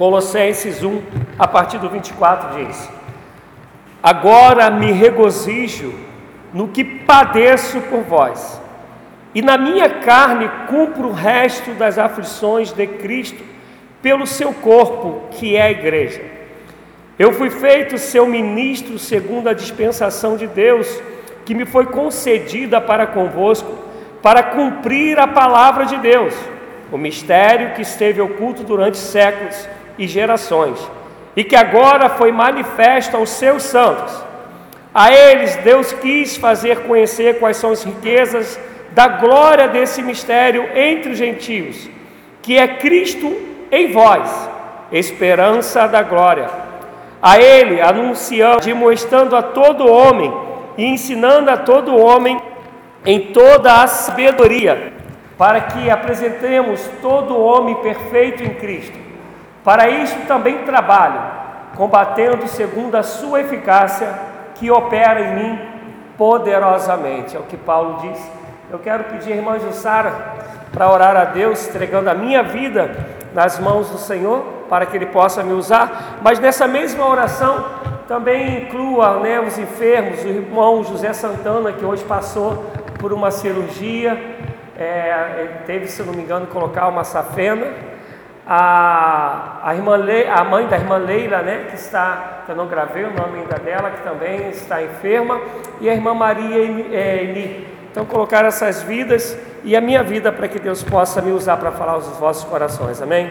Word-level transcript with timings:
Colossenses 0.00 0.82
1, 0.82 1.02
a 1.38 1.46
partir 1.46 1.76
do 1.76 1.90
24 1.90 2.64
diz: 2.64 2.90
Agora 4.02 4.70
me 4.70 4.90
regozijo 4.92 5.92
no 6.54 6.68
que 6.68 6.82
padeço 6.82 7.82
por 7.82 8.00
vós, 8.00 8.58
e 9.34 9.42
na 9.42 9.58
minha 9.58 9.90
carne 9.90 10.50
cumpro 10.70 11.08
o 11.08 11.12
resto 11.12 11.72
das 11.72 11.98
aflições 11.98 12.72
de 12.72 12.86
Cristo 12.86 13.44
pelo 14.00 14.26
seu 14.26 14.54
corpo, 14.54 15.28
que 15.32 15.54
é 15.54 15.64
a 15.64 15.70
igreja. 15.70 16.22
Eu 17.18 17.34
fui 17.34 17.50
feito 17.50 17.98
seu 17.98 18.26
ministro 18.26 18.98
segundo 18.98 19.50
a 19.50 19.52
dispensação 19.52 20.34
de 20.34 20.46
Deus, 20.46 20.88
que 21.44 21.54
me 21.54 21.66
foi 21.66 21.84
concedida 21.84 22.80
para 22.80 23.06
convosco, 23.06 23.70
para 24.22 24.44
cumprir 24.44 25.18
a 25.18 25.28
palavra 25.28 25.84
de 25.84 25.98
Deus, 25.98 26.34
o 26.90 26.96
mistério 26.96 27.74
que 27.74 27.82
esteve 27.82 28.22
oculto 28.22 28.62
durante 28.62 28.96
séculos 28.96 29.68
e 30.00 30.08
gerações, 30.08 30.78
e 31.36 31.44
que 31.44 31.54
agora 31.54 32.08
foi 32.08 32.32
manifesto 32.32 33.18
aos 33.18 33.28
seus 33.28 33.62
santos. 33.62 34.12
A 34.94 35.12
eles 35.12 35.56
Deus 35.56 35.92
quis 35.92 36.38
fazer 36.38 36.80
conhecer 36.84 37.38
quais 37.38 37.58
são 37.58 37.70
as 37.70 37.84
riquezas 37.84 38.58
da 38.92 39.06
glória 39.06 39.68
desse 39.68 40.02
mistério 40.02 40.66
entre 40.74 41.12
os 41.12 41.18
gentios, 41.18 41.88
que 42.40 42.56
é 42.56 42.66
Cristo 42.66 43.30
em 43.70 43.92
vós, 43.92 44.48
esperança 44.90 45.86
da 45.86 46.02
glória. 46.02 46.48
A 47.22 47.38
ele 47.38 47.82
anunciando, 47.82 48.62
demonstrando 48.62 49.36
a 49.36 49.42
todo 49.42 49.86
homem 49.86 50.32
e 50.78 50.86
ensinando 50.86 51.50
a 51.50 51.58
todo 51.58 51.94
homem 51.94 52.40
em 53.04 53.32
toda 53.34 53.82
a 53.82 53.86
sabedoria, 53.86 54.94
para 55.36 55.60
que 55.60 55.90
apresentemos 55.90 56.80
todo 57.02 57.38
homem 57.38 57.74
perfeito 57.76 58.42
em 58.42 58.54
Cristo. 58.54 59.09
Para 59.62 59.90
isto 59.90 60.26
também 60.26 60.64
trabalho, 60.64 61.20
combatendo 61.76 62.48
segundo 62.48 62.94
a 62.94 63.02
sua 63.02 63.42
eficácia, 63.42 64.08
que 64.54 64.70
opera 64.70 65.20
em 65.20 65.34
mim 65.34 65.58
poderosamente. 66.16 67.36
É 67.36 67.38
o 67.38 67.42
que 67.42 67.56
Paulo 67.56 67.98
diz. 68.00 68.30
Eu 68.70 68.78
quero 68.78 69.04
pedir 69.04 69.32
irmã 69.32 69.58
Jussara 69.58 70.12
para 70.72 70.90
orar 70.90 71.16
a 71.16 71.24
Deus, 71.24 71.68
entregando 71.68 72.08
a 72.08 72.14
minha 72.14 72.42
vida 72.42 72.90
nas 73.34 73.58
mãos 73.58 73.90
do 73.90 73.98
Senhor, 73.98 74.42
para 74.68 74.86
que 74.86 74.96
Ele 74.96 75.06
possa 75.06 75.42
me 75.42 75.52
usar. 75.52 76.18
Mas 76.22 76.38
nessa 76.38 76.66
mesma 76.66 77.06
oração, 77.06 77.64
também 78.08 78.62
inclua 78.62 79.18
né, 79.20 79.40
os 79.40 79.58
enfermos, 79.58 80.24
o 80.24 80.28
irmão 80.28 80.82
José 80.84 81.12
Santana, 81.12 81.72
que 81.72 81.84
hoje 81.84 82.04
passou 82.04 82.64
por 82.98 83.12
uma 83.12 83.30
cirurgia, 83.30 84.18
é, 84.78 85.62
teve, 85.66 85.86
se 85.86 86.02
não 86.02 86.14
me 86.14 86.22
engano, 86.22 86.46
colocar 86.46 86.88
uma 86.88 87.04
safena 87.04 87.89
a, 88.46 89.60
a, 89.62 89.74
irmã 89.74 89.96
Le, 89.96 90.26
a 90.26 90.44
mãe 90.44 90.66
da 90.66 90.76
irmã 90.76 90.96
Leila, 90.96 91.42
né, 91.42 91.66
que 91.68 91.76
está, 91.76 92.42
que 92.44 92.52
eu 92.52 92.56
não 92.56 92.66
gravei 92.66 93.04
o 93.04 93.12
nome 93.12 93.40
ainda 93.40 93.58
dela, 93.58 93.90
que 93.90 94.02
também 94.02 94.48
está 94.48 94.82
enferma, 94.82 95.40
e 95.80 95.88
a 95.88 95.94
irmã 95.94 96.14
Maria 96.14 96.58
Eli. 96.58 97.66
Então, 97.90 98.04
colocar 98.04 98.44
essas 98.44 98.82
vidas 98.82 99.36
e 99.64 99.76
a 99.76 99.80
minha 99.80 100.02
vida 100.02 100.30
para 100.30 100.48
que 100.48 100.58
Deus 100.58 100.82
possa 100.82 101.20
me 101.20 101.32
usar 101.32 101.56
para 101.56 101.72
falar 101.72 101.92
aos 101.92 102.06
vossos 102.18 102.44
corações, 102.44 103.02
amém? 103.02 103.30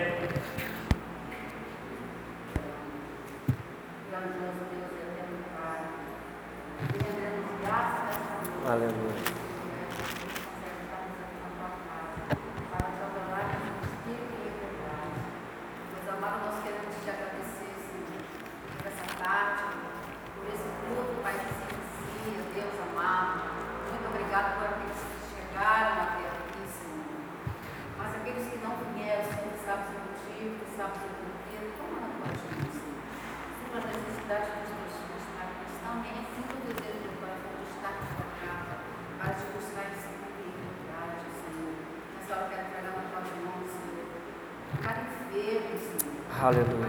Aleluia. 46.42 46.88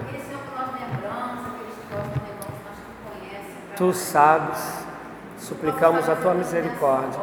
Tu 3.77 3.93
sabes, 3.93 4.84
suplicamos 5.38 6.09
a 6.09 6.16
tua 6.16 6.34
misericórdia. 6.34 7.19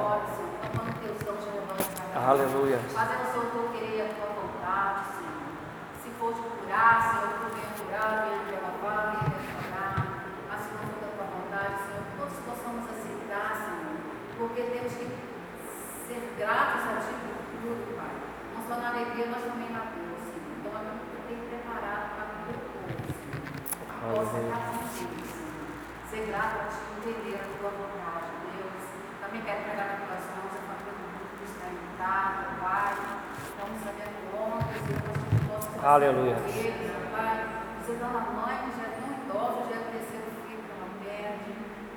Aleluia. 2.27 2.79
Fazendo 2.91 3.23
o 3.23 3.31
Senhor 3.31 3.71
querer 3.71 4.01
a 4.01 4.09
tua 4.11 4.27
vontade, 4.35 4.99
Senhor. 5.15 5.47
Se 6.03 6.09
for 6.19 6.33
de 6.33 6.41
curar, 6.41 6.99
Senhor, 6.99 7.29
tu 7.39 7.45
venha 7.55 7.71
curar, 7.79 8.27
venha 8.27 8.43
renovar, 8.51 9.01
venha 9.15 9.31
restaurar. 9.31 9.95
Mas 10.49 10.59
se 10.59 10.69
não 10.75 10.83
for 10.83 10.99
da 10.99 11.09
tua 11.15 11.27
vontade, 11.31 11.75
Senhor, 11.87 12.03
todos 12.19 12.37
possamos 12.43 12.83
aceitar, 12.91 13.49
Senhor. 13.55 13.95
Porque 14.35 14.61
temos 14.67 14.91
que 14.91 15.07
ser 16.03 16.21
gratos 16.35 16.83
a 16.83 16.99
Ti 16.99 17.13
por 17.23 17.39
tudo, 17.63 17.95
Pai. 17.95 18.11
Não 18.51 18.61
só 18.67 18.75
na 18.81 18.89
alegria, 18.91 19.27
mas 19.31 19.43
também 19.47 19.71
na 19.71 19.87
dor, 19.95 20.19
Senhor. 20.27 20.51
Então, 20.59 20.75
é 20.75 20.91
o 20.91 20.99
que 20.99 21.07
Tu 21.07 21.31
tem 21.31 21.39
preparado 21.47 22.05
para 22.17 22.27
o 22.27 22.43
teu 22.43 22.59
povo, 22.75 22.91
Senhor. 23.07 23.45
Possa 24.03 24.35
estar 24.35 24.63
contigo, 24.73 25.15
Senhor. 26.11 26.26
Ser 26.37 26.43
grato 26.43 26.59
a 26.61 26.69
Ti, 26.69 27.09
entender 27.09 27.35
a 27.35 27.57
Tua 27.57 27.69
vontade, 27.71 28.29
Deus. 28.53 28.83
Também 29.21 29.41
quero 29.41 29.61
pegar 29.63 29.85
nas 29.89 29.97
Tuas 30.05 30.23
mãos 30.37 30.53
a 30.53 30.61
família 30.69 30.93
do 30.93 31.33
que 31.33 31.45
está 31.49 32.09
Pai. 32.61 32.93
Estamos 33.41 33.77
sabendo 33.81 34.21
ontem, 34.37 34.77
Senhor, 34.85 35.83
Aleluia. 35.83 36.35
eles, 36.47 36.91
Pai. 37.11 37.37
Você 37.81 37.93
dá 37.93 38.05
uma 38.05 38.19
mãe 38.19 38.55
que 38.65 38.69
já 38.77 38.85
é 38.85 38.91
tão 39.01 39.09
idosa, 39.17 39.59
já 39.67 39.75
é 39.75 39.79
o 39.79 39.89
terceiro 39.91 40.27
filho 40.45 40.61
que 40.61 40.71
ela 40.77 40.89
perde. 41.03 41.51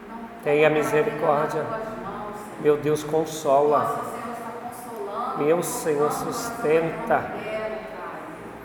Não 0.09 0.19
Tenha 0.43 0.71
misericórdia. 0.71 1.62
mãos. 1.62 2.37
Meu 2.61 2.77
Deus, 2.79 3.05
consola. 3.05 3.79
Nossa, 3.81 4.05
Senhor, 4.11 4.33
está 4.33 4.53
consolando. 4.62 5.45
Meu 5.45 5.62
Senhor, 5.62 6.11
sustenta. 6.12 7.31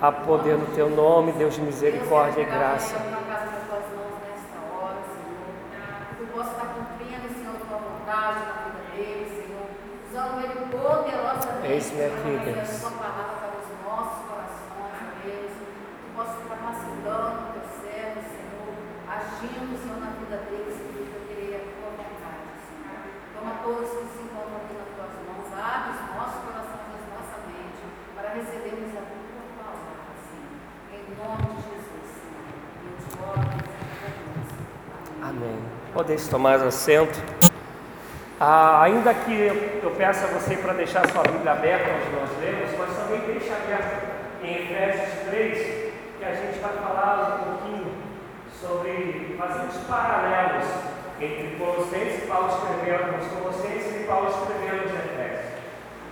A 0.01 0.11
poder 0.11 0.57
no 0.57 0.67
teu 0.67 0.89
nome, 0.89 1.33
Deus 1.33 1.53
de 1.55 1.61
misericórdia 1.61 2.41
e 2.43 2.45
graça. 2.45 2.95
Tu 6.17 6.25
possa 6.33 6.51
estar 6.51 6.65
cumprindo, 6.75 7.27
Senhor, 7.33 7.55
tua 7.67 7.77
vontade 7.77 8.39
na 8.39 8.53
vida 8.65 8.81
dele, 8.95 9.25
Senhor. 9.29 9.67
Usando 10.09 10.43
ele 10.43 10.55
poderosamente. 10.69 11.67
Eis-me 12.25 12.41
aqui, 12.41 12.65
Senhor, 12.65 12.65
Deus. 12.65 12.73
a 12.73 12.89
tua 12.89 12.97
palavra 12.97 13.35
para 13.37 13.53
os 13.61 13.69
nossos 13.85 14.19
corações, 14.25 14.97
ó 14.97 15.13
Deus. 15.21 15.53
Tu 15.61 16.07
possa 16.17 16.33
estar 16.41 16.57
capacitando 16.57 17.37
o 17.37 17.53
teu 17.53 17.65
servo, 17.85 18.19
Senhor. 18.33 18.73
Agindo, 19.05 19.77
Senhor, 19.77 19.99
na 20.01 20.09
vida 20.17 20.37
dele, 20.49 20.69
segundo 20.73 21.05
o 21.05 21.05
que 21.05 21.13
eu 21.13 21.25
queria 21.29 21.57
a 21.61 21.69
tua 21.69 21.89
vontade, 22.01 22.49
Senhor. 22.65 22.97
Toma 23.29 23.53
todos 23.61 23.89
que 23.93 24.05
se 24.09 24.19
encontram 24.25 24.57
aqui 24.57 24.73
nas 24.73 24.89
tuas 24.89 25.13
mãos. 25.21 25.53
Abre 25.53 25.89
os 25.93 26.01
nossos 26.17 26.39
corações 26.41 26.97
e 26.97 27.05
a 27.05 27.13
nossa 27.13 27.37
mente 27.45 27.83
para 28.17 28.27
recebermos 28.33 28.89
a 28.97 29.03
tua 29.05 29.45
palavra, 29.61 30.13
Senhor. 30.25 30.65
Em 30.97 31.05
nome 31.13 31.45
de 31.45 31.61
Jesus, 31.61 32.09
Senhor. 32.09 32.57
Eu 32.89 32.93
te 33.05 33.09
oro, 33.21 33.45
Deus. 33.53 34.49
Amém. 35.21 35.53
Amém. 35.53 35.59
Podeis 35.93 36.25
tomar 36.27 36.57
assento. 36.57 37.34
Ah, 38.37 38.83
ainda 38.83 39.13
que 39.13 39.79
eu 39.81 39.91
peça 39.91 40.25
a 40.25 40.27
você 40.27 40.57
para 40.57 40.73
deixar 40.73 41.07
sua 41.07 41.23
Bíblia 41.23 41.53
aberta 41.53 41.89
onde 41.89 42.19
nós 42.19 42.29
lemos, 42.41 42.69
mas 42.77 42.97
também 42.97 43.21
deixe 43.21 43.49
aberta 43.49 44.01
em 44.43 44.55
Efésios 44.55 45.29
3, 45.29 45.93
que 46.19 46.25
a 46.25 46.35
gente 46.35 46.59
vai 46.59 46.73
falar 46.73 47.39
um 47.39 47.51
pouquinho 47.51 47.93
sobre, 48.59 49.37
fazer 49.39 49.67
os 49.67 49.77
paralelos 49.87 50.65
entre 51.21 51.55
Colossenses 51.57 52.27
Paulo 52.27 52.49
escrevendo 52.49 53.17
os 53.21 53.27
Colossenses 53.27 54.01
e 54.01 54.03
Paulo 54.03 54.27
escrevendo 54.27 54.83
os 54.83 54.91
Efésios. 54.91 55.53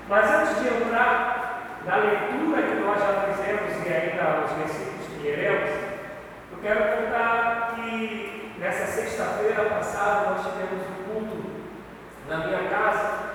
Mas 0.08 0.31
antes 0.31 0.62
de 0.62 0.68
entrar 0.81 1.81
na 1.86 1.96
leitura 1.98 2.62
que 2.62 2.75
nós 2.75 3.00
já 3.02 3.34
fizemos 3.34 3.86
e 3.86 3.94
ainda 3.94 4.46
os 4.46 4.52
versículos 4.60 5.08
que 5.08 5.28
leremos, 5.28 5.72
eu 6.54 6.58
quero 6.62 7.04
contar 7.04 7.74
que 7.75 8.56
nessa 8.60 8.86
sexta-feira 8.86 9.66
passada 9.66 10.30
nós 10.30 10.42
tivemos 10.42 10.88
um 10.88 11.04
culto 11.04 11.43
na 12.28 12.38
minha 12.38 12.70
casa. 12.70 13.34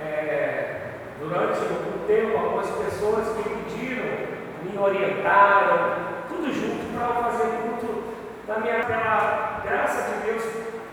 É, 0.00 0.90
durante 1.20 1.60
o 1.60 2.04
tempo, 2.06 2.36
algumas 2.36 2.68
pessoas 2.70 3.36
me 3.36 3.44
pediram, 3.44 4.04
me 4.62 4.78
orientaram, 4.78 5.94
tudo 6.28 6.52
junto 6.52 6.98
para 6.98 7.30
fazer 7.30 7.48
culto 7.62 8.02
na 8.48 8.58
minha 8.58 8.84
pela 8.84 9.62
graça 9.64 10.10
de 10.10 10.26
Deus, 10.26 10.42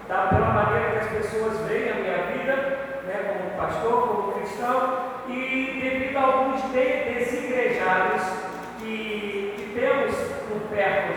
da, 0.07 0.27
pela 0.27 0.49
maneira 0.49 0.91
que 0.91 0.97
as 0.99 1.07
pessoas 1.07 1.57
veem 1.67 1.89
a 1.89 1.95
minha 1.95 2.17
vida, 2.31 2.55
né, 3.05 3.33
como 3.33 3.57
pastor, 3.57 4.07
como 4.07 4.31
cristão, 4.33 5.11
e 5.27 5.79
devido 5.81 6.17
a 6.17 6.21
alguns 6.21 6.61
de- 6.71 7.13
desigrejados 7.13 8.21
que, 8.79 9.53
que 9.57 9.79
temos 9.79 10.15
por 10.47 10.69
perto 10.69 11.11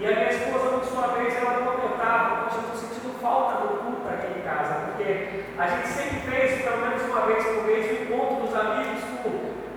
E 0.00 0.06
a 0.06 0.12
minha 0.12 0.30
esposa, 0.30 0.78
por 0.78 0.84
sua 0.86 1.08
vez, 1.08 1.36
ela 1.36 1.60
comentava, 1.60 2.44
poxa, 2.44 2.56
eu 2.56 2.72
estou 2.72 2.76
sentindo 2.76 3.19
falta 3.30 3.62
do 3.62 3.68
culto 3.78 4.08
aqui 4.08 4.40
em 4.40 4.42
casa, 4.42 4.74
porque 4.86 5.44
a 5.56 5.66
gente 5.68 5.86
sempre 5.86 6.18
fez, 6.28 6.62
pelo 6.62 6.78
menos 6.78 7.02
uma 7.04 7.26
vez 7.26 7.44
por 7.44 7.64
mês, 7.64 7.86
um 7.86 8.02
encontro 8.02 8.46
dos 8.46 8.56
amigos 8.56 9.04
por 9.22 9.32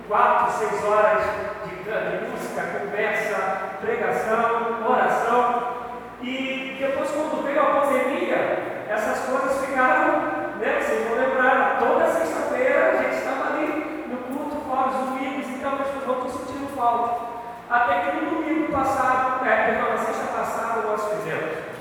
quatro, 0.08 0.58
seis 0.58 0.84
horas 0.84 1.22
de, 1.64 1.74
de 1.76 2.30
música, 2.30 2.80
conversa, 2.80 3.76
pregação, 3.80 4.90
oração. 4.90 5.74
E 6.20 6.76
depois, 6.80 7.10
quando 7.12 7.44
veio 7.44 7.60
a 7.60 7.80
pandemia, 7.80 8.84
essas 8.88 9.20
coisas 9.20 9.64
ficaram, 9.64 10.20
né? 10.58 10.80
Vocês 10.80 11.06
vão 11.06 11.16
lembrar, 11.16 11.78
toda 11.78 12.08
sexta-feira 12.08 12.90
a 12.90 13.02
gente 13.02 13.18
estava 13.18 13.54
ali 13.54 14.06
no 14.08 14.16
culto 14.34 14.68
fora 14.68 14.88
os 14.88 14.96
domingos, 15.10 15.46
então 15.48 15.74
as 15.74 15.88
pessoas 15.90 16.18
vão 16.18 16.28
sentindo 16.28 16.76
falta. 16.76 17.34
Até 17.70 18.00
que 18.00 18.16
no 18.16 18.30
domingo 18.30 18.72
passado, 18.72 19.46
é, 19.46 19.64
perdão, 19.66 19.90
na 19.90 19.98
sexta 19.98 20.24
passada 20.24 20.82
nós 20.82 21.04
fizemos. 21.04 21.74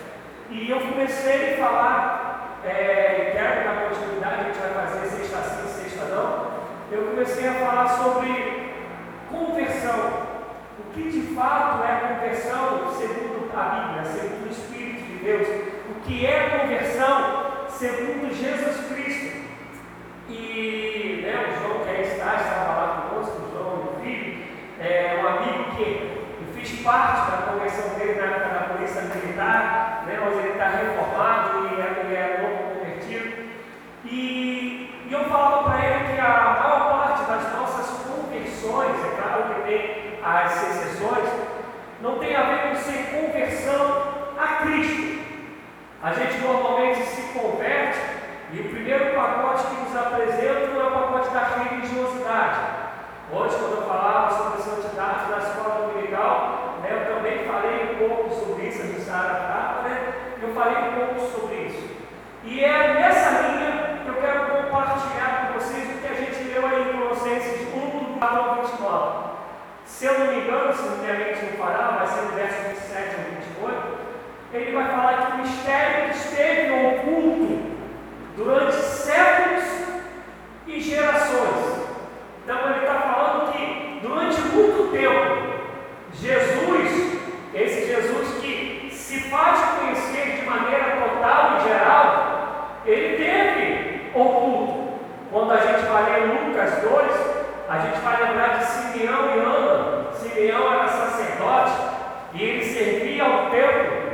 E 0.50 0.62
eu 0.74 0.80
comecei 0.80 1.54
a 1.54 1.58
falar, 1.58 2.60
é, 2.66 3.31
quero 3.34 3.64
dar 3.64 3.90
continuidade, 3.90 4.42
a 4.42 4.44
gente 4.46 4.60
vai 4.60 4.88
fazer 4.88 5.06
sexta 5.08 5.38
sim, 5.44 5.84
sexta 5.84 6.06
não. 6.06 6.54
Eu 6.92 7.08
comecei 7.12 7.48
a 7.48 7.54
falar 7.54 7.88
sobre 7.90 8.74
conversão. 9.30 10.24
O 10.80 10.94
que 10.94 11.12
de 11.12 11.36
fato 11.36 11.84
é 11.84 12.14
conversão 12.14 12.92
segundo 12.98 13.52
a 13.56 13.64
Bíblia, 13.64 14.06
segundo 14.06 14.48
o 14.48 14.52
Espírito 14.52 15.04
de 15.04 15.24
Deus. 15.24 15.48
O 15.92 16.02
que 16.02 16.25
é 16.25 16.50
conversão 16.50 17.68
segundo 17.70 18.34
Jesus 18.34 18.88
Cristo. 18.88 19.44
E 20.30 21.22
né, 21.24 21.34
o 21.50 21.62
João 21.62 21.84
que 21.84 21.90
aí 21.90 22.02
está, 22.02 22.36
estava 22.36 22.74
lá 22.74 23.10
conosco, 23.10 23.44
o 23.44 23.52
João, 23.52 23.78
meu 23.78 24.02
filho, 24.02 24.44
é 24.80 25.22
um 25.22 25.28
amigo 25.28 25.75
que 25.75 26.23
parte 26.83 27.31
da 27.31 27.38
conversão 27.51 27.89
dele 27.95 28.19
na 28.19 28.25
época 28.27 28.50
da 28.50 28.74
polícia 28.74 29.01
militar, 29.01 30.04
né, 30.07 30.19
mas 30.24 30.38
ele 30.38 30.51
está 30.54 30.68
reformado 30.69 31.68
e 31.68 31.81
é, 31.81 32.04
ele 32.04 32.15
é 32.15 32.38
novo 32.42 32.80
convertido. 32.80 33.44
E, 34.06 35.06
e 35.07 35.13
eu 35.13 35.25
falava 35.25 35.69
para 35.69 35.86
ele 35.86 36.13
que 36.13 36.19
a 36.19 36.60
maior 36.62 36.92
parte 36.92 37.24
das 37.25 37.54
nossas 37.54 38.07
conversões, 38.07 38.95
é 39.04 39.21
claro 39.21 39.44
que 39.54 39.62
tem 39.62 40.19
as 40.24 40.63
exceções, 40.63 41.30
não 42.01 42.19
tem 42.19 42.36
a 42.36 42.44
ver 42.44 42.69
com 42.69 42.75
ser 42.75 43.04
conversão 43.12 44.04
a 44.38 44.63
Cristo. 44.63 45.24
A 46.01 46.13
gente 46.13 46.38
normalmente 46.39 47.01
se 47.06 47.21
converte 47.33 48.00
e 48.51 48.60
o 48.60 48.69
primeiro 48.69 49.15
pacote 49.15 49.63
que 49.68 49.81
nos 49.81 49.95
apresentam 49.95 50.80
é 50.80 50.88
o 50.88 50.92
pacote 50.92 51.30
da 51.33 51.44
religiosidade. 51.44 52.60
Hoje, 53.31 53.56
quando 53.56 53.77
eu 53.77 53.88
falava 53.88 54.30
sobre 54.36 54.62
a 54.62 54.63
santidade 54.63 55.31
da 55.31 55.38
escola 55.39 55.88
dominical, 55.88 56.80
né, 56.83 56.89
eu 56.92 57.15
também 57.15 57.48
falei 57.48 57.95
um 57.95 58.07
pouco 58.07 58.30
a 59.13 59.81
né? 59.83 60.13
Eu 60.42 60.54
falei 60.54 60.89
um 60.89 60.94
pouco 60.94 61.31
sobre 61.31 61.56
isso. 61.63 61.89
E 62.44 62.63
é 62.63 62.94
nessa 62.95 63.30
linha 63.42 64.00
que 64.04 64.10
eu 64.10 64.15
quero 64.15 64.63
compartilhar 64.63 65.48
com 65.48 65.60
vocês 65.60 65.89
o 65.89 66.00
que 66.00 66.07
a 66.07 66.15
gente 66.15 66.44
leu 66.51 66.65
aí 66.65 66.89
em 66.89 66.98
Colossenses 66.98 67.68
1, 67.74 68.19
4 68.19 68.39
ao 68.39 68.56
29. 68.56 69.33
Se 69.86 70.06
eu 70.06 70.19
não 70.19 70.27
me 70.27 70.42
engano, 70.42 70.74
se 70.74 70.81
minha 70.81 71.13
mente 71.13 71.45
não 71.45 71.65
parar, 71.65 71.98
vai 71.98 72.07
ser 72.07 72.21
no 72.24 72.31
verso 72.33 72.69
27 72.69 73.15
ao 73.15 73.69
28. 73.69 73.98
Ele 74.54 74.71
vai 74.71 74.88
falar 74.88 75.25
que 75.25 75.31
o 75.31 75.38
mistério 75.38 76.10
que 76.10 76.18
esteve 76.18 76.88
oculto 76.88 77.62
durante 78.36 78.75
séculos 78.75 79.63
e 80.68 80.81
gerações 80.81 81.83
então 82.44 82.60
ele 82.69 82.80
está 82.80 83.00
falando 83.00 83.54
que 83.54 84.00
durante 84.01 84.42
muito 84.42 84.92
tempo, 84.92 85.63
Jesus, 86.13 87.21
esse 87.54 87.88
Jesus 87.88 88.12
se 89.13 89.19
faz 89.30 89.60
conhecer 89.77 90.39
de 90.39 90.45
maneira 90.50 90.98
total 90.98 91.57
e 91.57 91.69
geral, 91.69 92.81
ele 92.83 93.15
teve 93.15 94.12
oculto. 94.15 94.94
Quando 95.31 95.51
a 95.51 95.57
gente 95.57 95.86
vai 95.86 96.12
ler 96.12 96.48
Lucas 96.48 96.81
2, 96.81 97.12
a 97.69 97.77
gente 97.77 98.00
vai 98.00 98.24
lembrar 98.24 98.57
de 98.57 98.65
Simeão 98.65 99.36
e 99.36 99.39
Ana. 99.39 100.12
Simeão 100.13 100.74
era 100.74 100.88
sacerdote 100.88 101.74
e 102.33 102.44
ele 102.44 102.65
servia 102.65 103.24
ao 103.24 103.51
templo. 103.51 104.13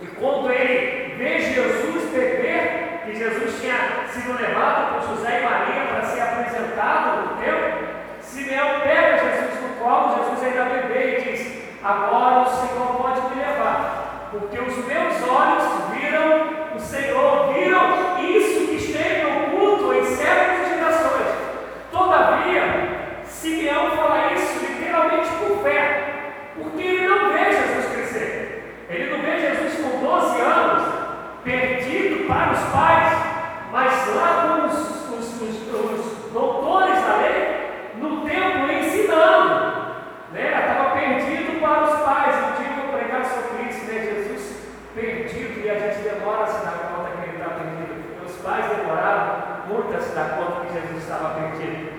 E 0.00 0.06
quando 0.08 0.50
ele 0.50 1.14
vê 1.14 1.38
Jesus 1.38 2.10
beber, 2.10 3.02
que 3.04 3.14
Jesus 3.14 3.60
tinha 3.60 4.08
sido 4.12 4.36
levado 4.40 4.94
por 4.94 5.14
José 5.14 5.40
e 5.40 5.44
Maria 5.44 5.84
para 5.88 6.02
ser 6.06 6.20
apresentado 6.20 7.28
no 7.28 7.36
templo, 7.36 7.88
Simeão 8.20 8.80
pega 8.80 9.18
Jesus 9.18 9.62
no 9.62 9.76
colo, 9.76 10.16
Jesus 10.16 10.42
ainda 10.42 10.64
bebê 10.64 11.18
e 11.18 11.22
diz: 11.22 11.62
Agora 11.82 12.40
o 12.40 12.46
Senhor 12.46 12.86
pode 12.96 13.20
me 13.34 13.42
levar, 13.42 14.02
porque 14.32 14.58
os 14.58 14.86
meus 14.86 15.28
olhos 15.28 15.62
viram 15.92 16.74
o 16.74 16.80
Senhor, 16.80 17.52
viram 17.52 18.18
isso 18.18 18.66
que 18.66 18.76
esteve 18.76 19.26
oculto 19.26 19.92
em 19.92 20.04
séculos 20.06 20.66
e 20.66 20.74
gerações. 20.74 21.28
Todavia, 21.90 22.62
Simeão 23.26 23.90
fala 23.90 24.32
isso 24.32 24.58
literalmente 24.64 25.28
por 25.32 25.62
fé, 25.62 26.54
porque 26.56 26.82
ele 26.82 27.06
não 27.06 27.30
vê 27.30 27.52
Jesus 27.52 27.92
crescer, 27.92 28.86
ele 28.88 29.10
não 29.10 29.22
vê 29.22 29.38
Jesus 29.38 29.74
com 29.82 30.00
12 30.02 30.40
anos 30.40 30.82
perdido 31.44 32.26
para 32.26 32.52
os 32.52 32.60
pais, 32.72 33.12
mas 33.70 34.14
lá 34.16 34.46
com 34.46 34.66
os, 34.66 35.18
os, 35.18 35.42
os, 35.42 35.56
os 35.74 36.32
doutores 36.32 37.04
da 37.04 37.16
lei, 37.16 37.92
no 37.96 38.22
templo 38.22 38.72
ensinando. 38.72 39.72
Né? 40.32 40.58
Estava 40.58 40.98
perdido 40.98 41.60
para 41.60 41.82
os 41.82 42.00
pais. 42.02 42.34
Um 42.36 42.62
dia 42.62 42.72
eu 42.82 42.98
pregar 42.98 43.24
sobre 43.24 43.68
isso, 43.68 43.84
né? 43.84 44.00
Jesus 44.00 44.22
perdido, 44.94 45.60
e 45.60 45.61
a 45.72 45.78
gente 45.78 46.08
demora 46.08 46.42
a 46.42 46.46
se 46.46 46.64
dar 46.64 46.72
conta 46.72 47.10
que 47.10 47.28
ele 47.28 47.36
está 47.38 47.50
perdido. 47.50 48.24
Os 48.24 48.36
pais 48.36 48.66
demoraram 48.66 49.66
muito 49.68 49.96
a 49.96 50.00
se 50.00 50.14
dar 50.14 50.36
conta 50.36 50.66
que 50.66 50.72
Jesus 50.72 51.02
estava 51.02 51.34
perdido. 51.34 51.92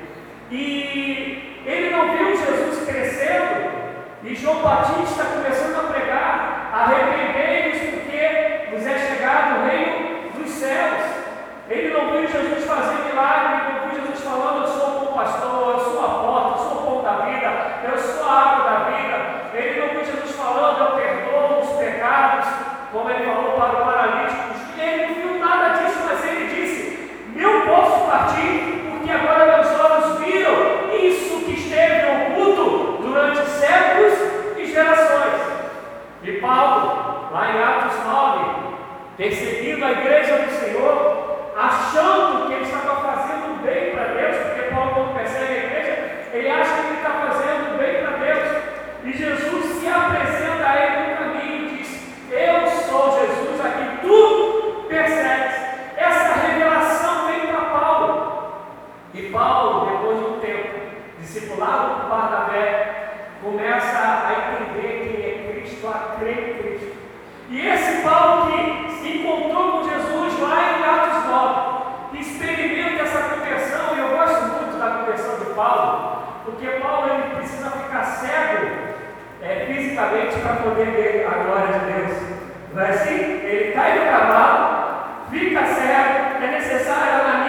E 0.52 1.62
ele 1.66 1.96
não 1.96 2.12
viu 2.12 2.38
Jesus 2.38 2.86
crescendo, 2.86 3.72
e 4.24 4.36
João 4.36 4.62
Batista 4.62 5.26
começando 5.26 5.80
a 5.80 5.92
pregar, 5.92 6.70
arrependei-vos 6.74 7.90
porque 7.90 8.70
vos 8.72 8.86
é 8.86 8.98
chegado 8.98 9.60
o 9.60 9.66
reino 9.66 10.32
dos 10.32 10.50
céus. 10.50 11.04
Ele 11.70 11.94
não 11.94 12.12
viu 12.12 12.28
Jesus 12.28 12.66
fazer 12.66 13.04
milagre, 13.10 13.54
ele 13.54 13.80
não 13.80 13.90
viu 13.90 14.02
Jesus 14.02 14.22
falando, 14.24 14.62
eu 14.62 14.68
sou 14.68 14.88
o 14.88 15.00
bom 15.00 15.14
pastor, 15.14 15.74
eu 15.74 15.80
sou 15.80 16.06
a 16.06 16.10
porta, 16.10 16.60
eu 16.60 16.64
sou 16.64 16.78
o 16.78 16.86
pão 16.86 17.04
da 17.04 17.26
vida, 17.26 17.52
eu 17.84 17.98
sou 17.98 18.30
a 18.30 18.42
água 18.42 18.70
da 18.70 18.78
vida. 18.90 19.14
Ele 19.54 19.82
não 19.82 19.88
viu 19.90 20.06
Jesus 20.06 20.32
falando, 20.36 20.80
eu 20.80 20.96
perdoo 20.96 21.60
os 21.62 21.70
pecados, 21.78 22.46
como 22.92 23.10
ele 23.10 23.26
falou 23.26 23.54
para 23.54 23.82
o 23.82 23.86
paralítico. 23.86 24.44
Ele 24.80 25.08
não 25.08 25.14
viu 25.16 25.40
nada 25.40 25.78
disso, 25.80 26.00
mas 26.06 26.26
ele 26.26 26.48
disse, 26.48 27.34
eu 27.36 27.62
posso 27.66 28.10
partir, 28.10 28.90
porque 28.92 29.12
agora 29.12 29.58
meus 29.58 29.80
olhos 29.80 30.20
viram 30.20 30.94
isso 30.94 31.46
que 31.46 31.54
esteve 31.54 32.06
oculto 32.06 33.02
durante 33.02 33.50
séculos 33.50 34.14
e 34.58 34.66
gerações. 34.66 35.42
E 36.24 36.32
Paulo, 36.34 37.30
lá 37.32 37.52
em 37.52 37.62
Atos 37.62 38.06
9, 38.06 38.46
perseguindo 39.18 39.86
a 39.86 39.92
igreja 39.92 40.38
do 40.38 40.52
Senhor, 40.52 41.52
achando 41.58 42.48
que 42.48 42.54
ele 42.54 42.64
estava 42.64 42.96
fazendo 43.02 43.62
bem 43.64 43.92
para 43.92 44.06
Deus, 44.06 44.38
porque 44.38 44.62
Paulo, 44.74 44.92
quando 44.94 45.16
persegue 45.16 45.54
a 45.54 45.66
igreja, 45.66 46.30
ele 46.34 46.50
acha 46.50 46.74
que 46.74 46.88
ele 46.88 46.98
está 46.98 47.10
fazendo 47.10 47.78
bem 47.78 48.04
para 48.04 48.18
Deus. 48.18 48.64
E 49.04 49.14
Jesus 49.14 49.66
se 49.66 49.88
apresenta 49.88 50.66
a 50.66 50.76
ele 50.82 51.12
no 51.12 51.18
caminho 51.18 51.68
e 51.68 51.78
diz: 51.78 52.32
Eu 52.32 52.68
sou 52.68 53.20
Jesus 53.20 53.66
a 53.66 53.70
quem 53.70 53.98
tu 54.02 54.86
persegues. 54.88 55.56
Essa 55.98 56.34
revelação 56.48 57.28
vem 57.28 57.48
para 57.48 57.62
Paulo. 57.66 58.34
E 59.14 59.22
Paulo, 59.24 59.90
depois 59.92 60.18
de 60.20 60.26
um 60.26 60.40
tempo, 60.40 60.70
discipulado 61.20 62.02
por 62.02 62.10
Barnabé, 62.10 62.94
começa 63.44 64.00
a 64.00 64.64
entender 64.64 65.04
quem 65.04 65.24
é 65.24 65.52
Cristo, 65.52 65.88
a 65.88 66.18
crer 66.18 66.50
em 66.50 66.64
Cristo. 66.64 66.98
E 67.50 67.68
esse 67.68 68.02
Paulo 68.02 68.52
que 68.52 68.92
se 68.94 69.18
encontrou 69.18 69.74
com 69.74 69.90
Jesus 69.90 70.40
lá 70.40 70.58
em 70.72 70.84
Atos 70.84 71.30
9, 71.30 72.12
que 72.12 72.22
experimenta 72.22 73.04
essa 73.04 73.36
conversão, 73.36 73.96
e 73.96 74.00
eu 74.00 74.18
gosto 74.18 74.42
muito 74.42 74.80
da 74.80 74.90
conversão 74.90 75.43
Paulo, 75.56 76.24
porque 76.46 76.68
Paulo 76.68 77.10
ele 77.14 77.36
precisa 77.36 77.70
ficar 77.72 78.04
cego 78.04 78.68
é, 79.42 79.66
fisicamente 79.68 80.40
para 80.40 80.56
poder 80.56 80.86
ver 80.86 81.28
a 81.28 81.44
glória 81.44 81.80
de 81.80 81.94
Deus. 81.94 82.18
Não 82.74 82.82
é 82.82 82.90
assim? 82.90 83.20
Ele 83.44 83.72
cai 83.74 84.00
do 84.00 84.06
cavalo, 84.06 85.28
fica 85.30 85.66
cego, 85.66 86.44
é 86.44 86.48
necessário 86.48 87.22
Ananias 87.22 87.43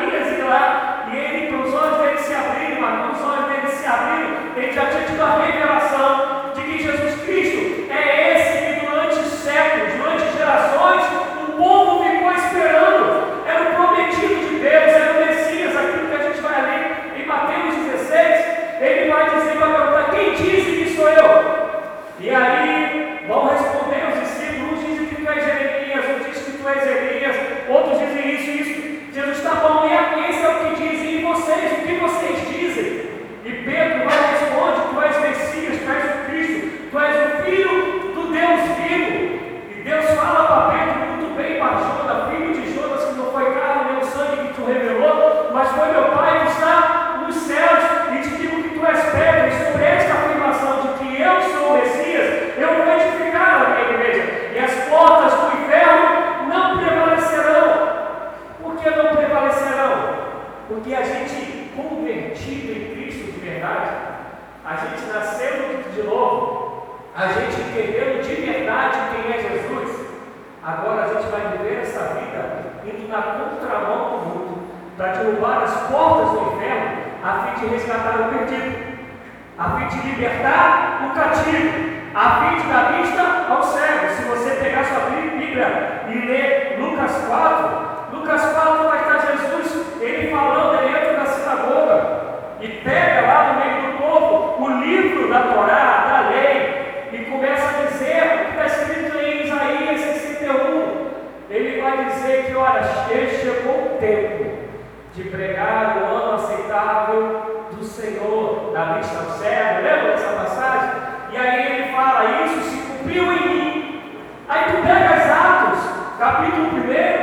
Aí 114.46 114.64
tu 114.64 114.82
pega 114.82 115.16
os 115.16 115.30
Atos, 115.30 115.78
capítulo 116.18 116.66
1, 116.66 117.13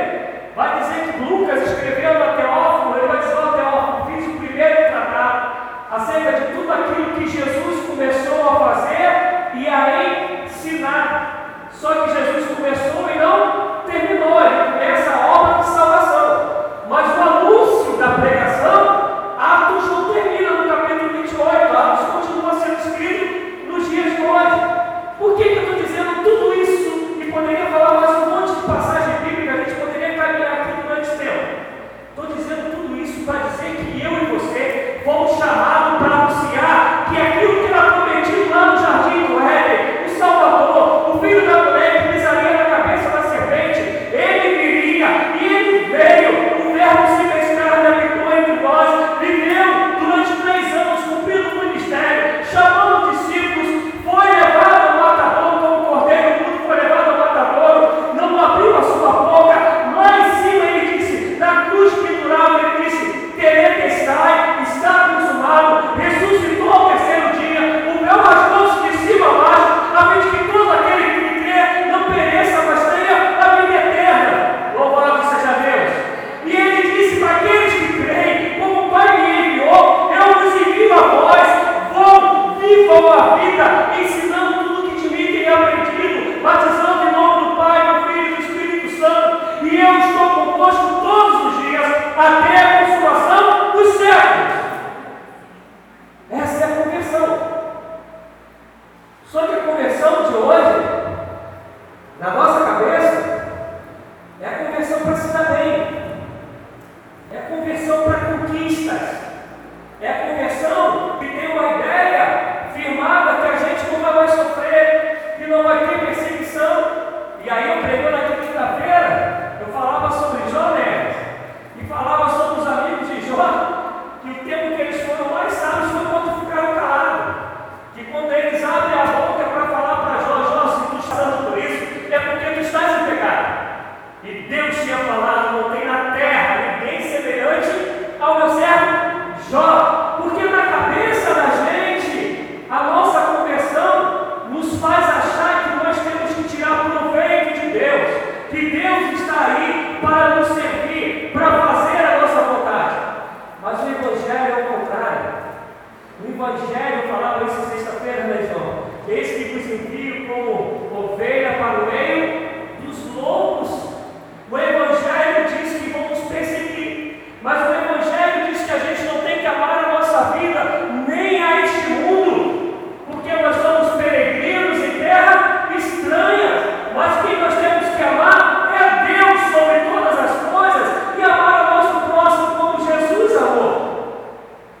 mensaje 128.52 128.91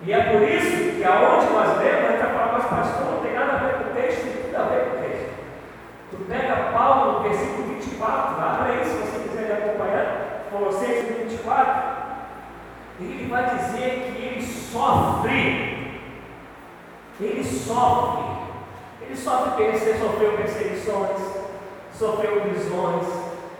E 0.04 0.12
é 0.12 0.20
por 0.20 0.42
isso 0.42 0.96
que 0.96 1.04
aonde 1.04 1.52
nós 1.52 1.78
lemos, 1.78 2.04
a 2.04 2.10
gente 2.10 2.22
vai 2.22 2.32
falar, 2.32 2.52
mas 2.54 2.64
pastor, 2.64 3.12
não 3.12 3.20
tem 3.22 3.34
nada 3.34 3.52
a 3.52 3.56
ver 3.58 3.74
com 3.74 3.90
o 3.90 3.94
texto, 3.94 4.22
tem 4.22 4.42
tudo 4.42 4.56
a 4.56 4.62
ver 4.64 4.80
com 4.84 4.96
o 4.96 5.00
texto. 5.00 5.30
Tu 6.10 6.16
pega 6.28 6.72
Paulo 6.72 7.12
no 7.12 7.20
versículo 7.20 7.74
24, 7.74 8.42
abre 8.42 8.72
aí 8.72 8.84
se 8.84 8.96
você 8.96 9.28
quiser 9.28 9.46
me 9.46 9.52
acompanhar, 9.52 10.46
Colossenses 10.50 11.16
24, 11.18 11.82
e 12.98 13.04
ele 13.04 13.28
vai 13.30 13.44
dizer 13.56 14.12
que 14.12 14.22
ele 14.22 14.42
sofre, 14.42 16.00
ele 17.20 17.44
sofre, 17.44 18.24
ele 19.02 19.16
sofre 19.16 19.64
perseguições, 19.64 20.00
sofreu 20.00 20.32
perseguições, 20.32 21.20
sofreu 21.94 22.40
prisões, 22.40 23.06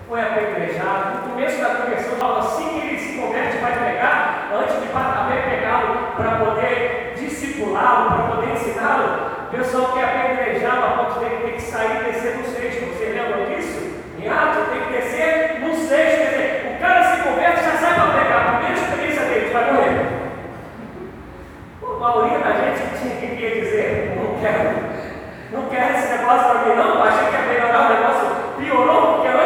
foi 0.09 0.21
apedrejado. 0.21 1.19
No 1.19 1.31
começo 1.31 1.61
da 1.61 1.77
conversão, 1.77 2.19
Paulo, 2.19 2.39
assim 2.39 2.69
que 2.69 2.87
ele 2.87 2.99
se 2.99 3.19
converte, 3.19 3.59
vai 3.59 3.79
pregar, 3.79 4.32
antes 4.53 4.77
de 4.81 4.89
até 4.95 5.37
pegá-lo 5.49 6.13
para 6.17 6.45
poder 6.45 7.15
discipulá-lo, 7.17 8.11
para 8.11 8.37
poder 8.37 8.53
ensiná-lo, 8.53 9.47
o 9.49 9.57
pessoal 9.57 9.93
que 9.93 9.99
é 9.99 10.05
apedrejava 10.05 10.87
a 10.87 10.91
ponto 11.05 11.21
dele 11.21 11.43
ter 11.45 11.53
que 11.53 11.63
sair 11.63 12.01
e 12.01 12.13
descer 12.13 12.37
no 12.37 12.45
sexto. 12.45 12.85
Vocês 12.87 13.15
lembram 13.15 13.47
disso? 13.47 13.93
Em 14.19 14.29
ato 14.29 14.71
tem 14.71 14.83
que 14.83 14.93
descer 14.93 15.61
no 15.61 15.75
sexto. 15.75 16.19
Quer 16.19 16.31
dizer, 16.31 16.77
o 16.77 16.81
cara 16.81 17.03
se 17.05 17.23
converte 17.23 17.65
já 17.65 17.73
sai 17.79 17.95
para 17.95 18.13
pregar. 18.13 18.41
A 18.43 18.53
primeira 18.53 18.75
experiência 18.75 19.25
dele, 19.25 19.53
vai 19.53 19.73
morrer. 19.73 20.13
A 21.83 21.99
maioria 21.99 22.39
da 22.39 22.53
gente 22.53 22.99
tinha 23.01 23.17
que 23.17 23.61
dizer: 23.61 24.17
não 24.17 24.41
quero, 24.41 24.71
não 25.53 25.69
quero 25.69 25.95
esse 25.95 26.09
negócio 26.17 26.51
para 26.51 26.63
mim, 26.63 26.77
não. 26.77 27.03
Achei 27.03 27.27
que 27.29 27.35
ia 27.35 27.43
melhorar 27.43 27.91
o 27.91 27.95
negócio, 27.95 28.27
piorou 28.59 29.15
porque 29.15 29.29
eu 29.29 29.42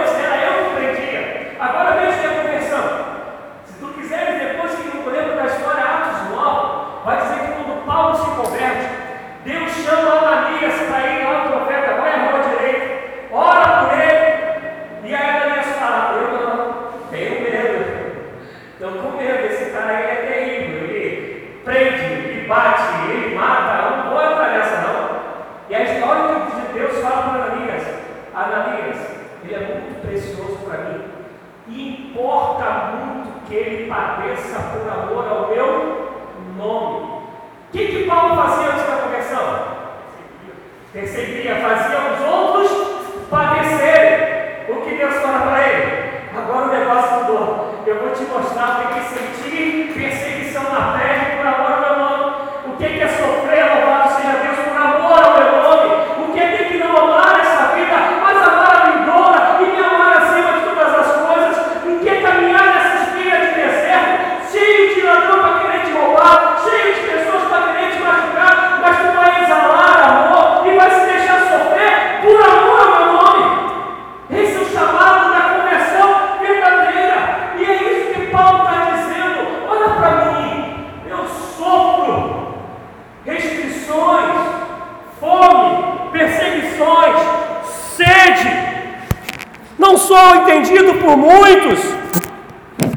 por 91.06 91.16
muitos, 91.16 91.78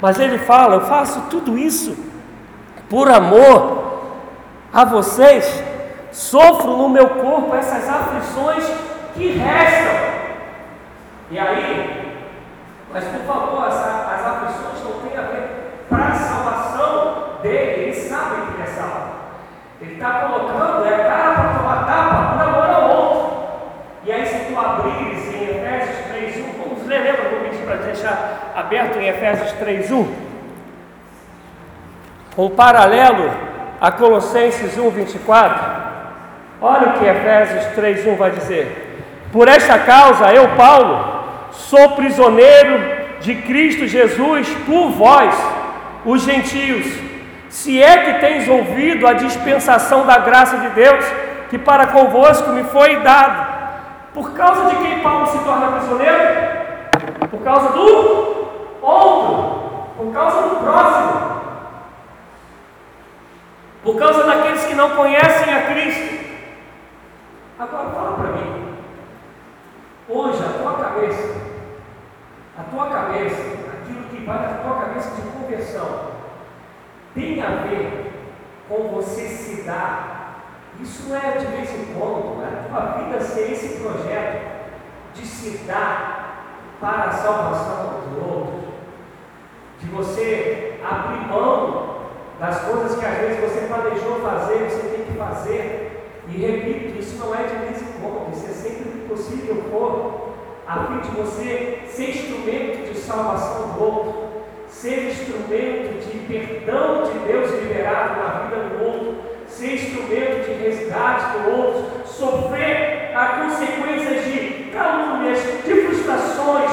mas 0.02 0.20
ele 0.20 0.40
fala: 0.40 0.76
eu 0.76 0.82
faço 0.82 1.22
tudo 1.30 1.56
isso 1.56 1.96
por 2.90 3.08
amor 3.08 4.02
a 4.74 4.84
vocês. 4.84 5.64
Sofro 6.12 6.76
no 6.76 6.90
meu 6.90 7.08
corpo 7.08 7.56
essas 7.56 7.88
aflições 7.88 8.66
que 9.14 9.34
restam. 9.34 10.10
E 11.30 11.38
aí, 11.38 12.16
mas 12.92 13.04
por 13.04 13.22
favor, 13.22 13.68
essa, 13.68 14.10
as 14.16 14.26
aflições 14.26 14.84
não 14.84 15.08
têm 15.08 15.16
a 15.16 15.22
ver 15.22 15.86
para 15.88 16.08
a 16.08 16.16
salvação 16.16 17.42
dele, 17.44 17.84
ele 17.84 17.94
sabe 17.94 18.56
que 18.56 18.62
é 18.64 18.66
salvo. 18.66 19.12
Ele 19.80 19.94
está 19.94 20.22
colocando, 20.22 20.84
é 20.88 20.98
cara 20.98 21.34
para 21.36 21.60
tomar 21.60 21.86
tapa 21.86 22.34
por 22.34 22.42
amor 22.42 22.70
ao 22.76 22.90
outro. 22.90 23.38
E 24.04 24.12
aí, 24.12 24.26
se 24.26 24.52
tu 24.52 24.60
abrires 24.60 25.28
em 25.28 25.44
Efésios 25.44 26.08
3.1, 26.12 26.58
vamos 26.58 26.88
ler, 26.88 27.04
lembra? 27.04 27.30
Vou 27.30 27.42
pedir 27.42 27.64
para 27.66 27.78
deixar 28.00 28.54
aberto 28.56 28.98
em 28.98 29.08
Efésios 29.08 29.52
3.1. 29.62 30.08
Com 32.36 32.50
paralelo 32.50 33.30
a 33.80 33.92
Colossenses 33.92 34.78
1.24. 34.78 35.60
Olha 36.62 36.90
o 36.90 36.94
que 36.94 37.06
Efésios 37.06 37.66
3.1 37.76 38.18
vai 38.18 38.32
dizer. 38.32 39.06
Por 39.32 39.48
esta 39.48 39.78
causa, 39.80 40.34
eu, 40.34 40.48
Paulo, 40.56 41.24
sou 41.52 41.92
prisioneiro 41.92 43.00
de 43.22 43.36
Cristo 43.36 43.88
Jesus 43.88 44.48
por 44.66 44.92
vós, 44.92 45.36
os 46.06 46.24
gentios, 46.24 46.88
se 47.50 47.82
é 47.82 47.98
que 47.98 48.20
tens 48.20 48.48
ouvido 48.48 49.06
a 49.06 49.14
dispensação 49.14 50.06
da 50.06 50.18
graça 50.20 50.58
de 50.58 50.70
Deus, 50.70 51.06
que 51.50 51.58
para 51.58 51.88
convosco 51.88 52.50
me 52.52 52.64
foi 52.64 52.98
dado. 52.98 53.60
Por 54.14 54.34
causa 54.34 54.70
de 54.70 54.76
quem 54.78 55.00
Paulo 55.00 55.28
se 55.28 55.38
torna 55.40 55.78
prisioneiro? 55.78 56.59
Por 57.40 57.46
causa 57.46 57.70
do 57.70 57.86
outro, 58.82 59.94
por 59.96 60.14
causa 60.14 60.42
do 60.50 60.56
próximo, 60.58 61.42
por 63.82 63.98
causa 63.98 64.24
daqueles 64.24 64.66
que 64.66 64.76
não 64.76 64.90
conhecem 64.90 65.54
a 65.54 65.72
Cristo. 65.72 66.20
Agora 67.58 67.90
fala 67.92 68.18
para 68.18 68.32
mim, 68.34 68.76
hoje 70.10 70.44
a 70.44 70.62
tua 70.62 70.84
cabeça, 70.84 71.36
a 72.58 72.64
tua 72.64 72.90
cabeça, 72.90 73.42
aquilo 73.74 74.04
que 74.10 74.26
vai 74.26 74.40
na 74.40 74.58
tua 74.58 74.82
cabeça 74.82 75.12
de 75.16 75.22
conversão, 75.30 76.10
tem 77.16 77.42
a 77.42 77.52
ver 77.68 78.12
com 78.68 78.90
você 78.90 79.30
se 79.30 79.62
dar. 79.62 80.42
Isso 80.82 81.08
não 81.08 81.16
é 81.16 81.38
de 81.38 81.46
vez 81.46 81.70
em 81.74 81.94
quando, 81.94 82.44
é 82.44 82.48
a 82.48 82.68
tua 82.68 83.02
vida 83.02 83.22
ser 83.22 83.54
esse 83.54 83.80
projeto 83.80 84.60
de 85.14 85.26
se 85.26 85.60
dar 85.60 86.29
para 86.80 87.04
a 87.04 87.12
salvação 87.12 88.02
dos 88.02 88.24
outros, 88.24 88.64
de 89.80 89.88
você 89.88 90.80
abrir 90.84 91.28
mão 91.28 91.98
das 92.40 92.62
coisas 92.62 92.98
que 92.98 93.06
às 93.06 93.18
vezes 93.18 93.40
você 93.40 93.68
planejou 93.68 94.22
fazer, 94.22 94.70
você 94.70 94.88
tem 94.88 95.06
que 95.06 95.18
fazer. 95.18 95.86
E 96.28 96.38
repito, 96.38 97.00
isso 97.00 97.18
não 97.18 97.34
é 97.34 97.44
de 97.44 97.56
vez 97.56 97.82
em 97.82 98.02
quando, 98.02 98.34
isso 98.34 98.46
é 98.46 98.54
sempre 98.54 98.90
que 98.90 99.08
possível 99.10 99.64
for, 99.72 100.30
a 100.68 100.86
fim 100.86 101.00
de 101.00 101.16
você 101.18 101.84
ser 101.88 102.10
instrumento 102.12 102.92
de 102.92 102.98
salvação 103.00 103.70
do 103.70 103.84
outro 103.84 104.30
ser 104.80 105.10
instrumento 105.10 106.00
de 106.10 106.20
perdão 106.20 107.04
de 107.04 107.20
Deus 107.20 107.52
liberado 107.52 108.22
na 108.22 108.30
vida 108.44 108.70
do 108.70 108.86
outro, 108.86 109.18
ser 109.48 109.74
instrumento 109.74 110.46
de 110.46 110.54
resgate 110.64 111.38
do 111.38 111.52
outro, 111.52 112.08
sofrer 112.08 113.12
as 113.14 113.44
consequências 113.44 114.24
de 114.26 114.72
calúnias, 114.72 115.40
frustrações, 116.40 116.72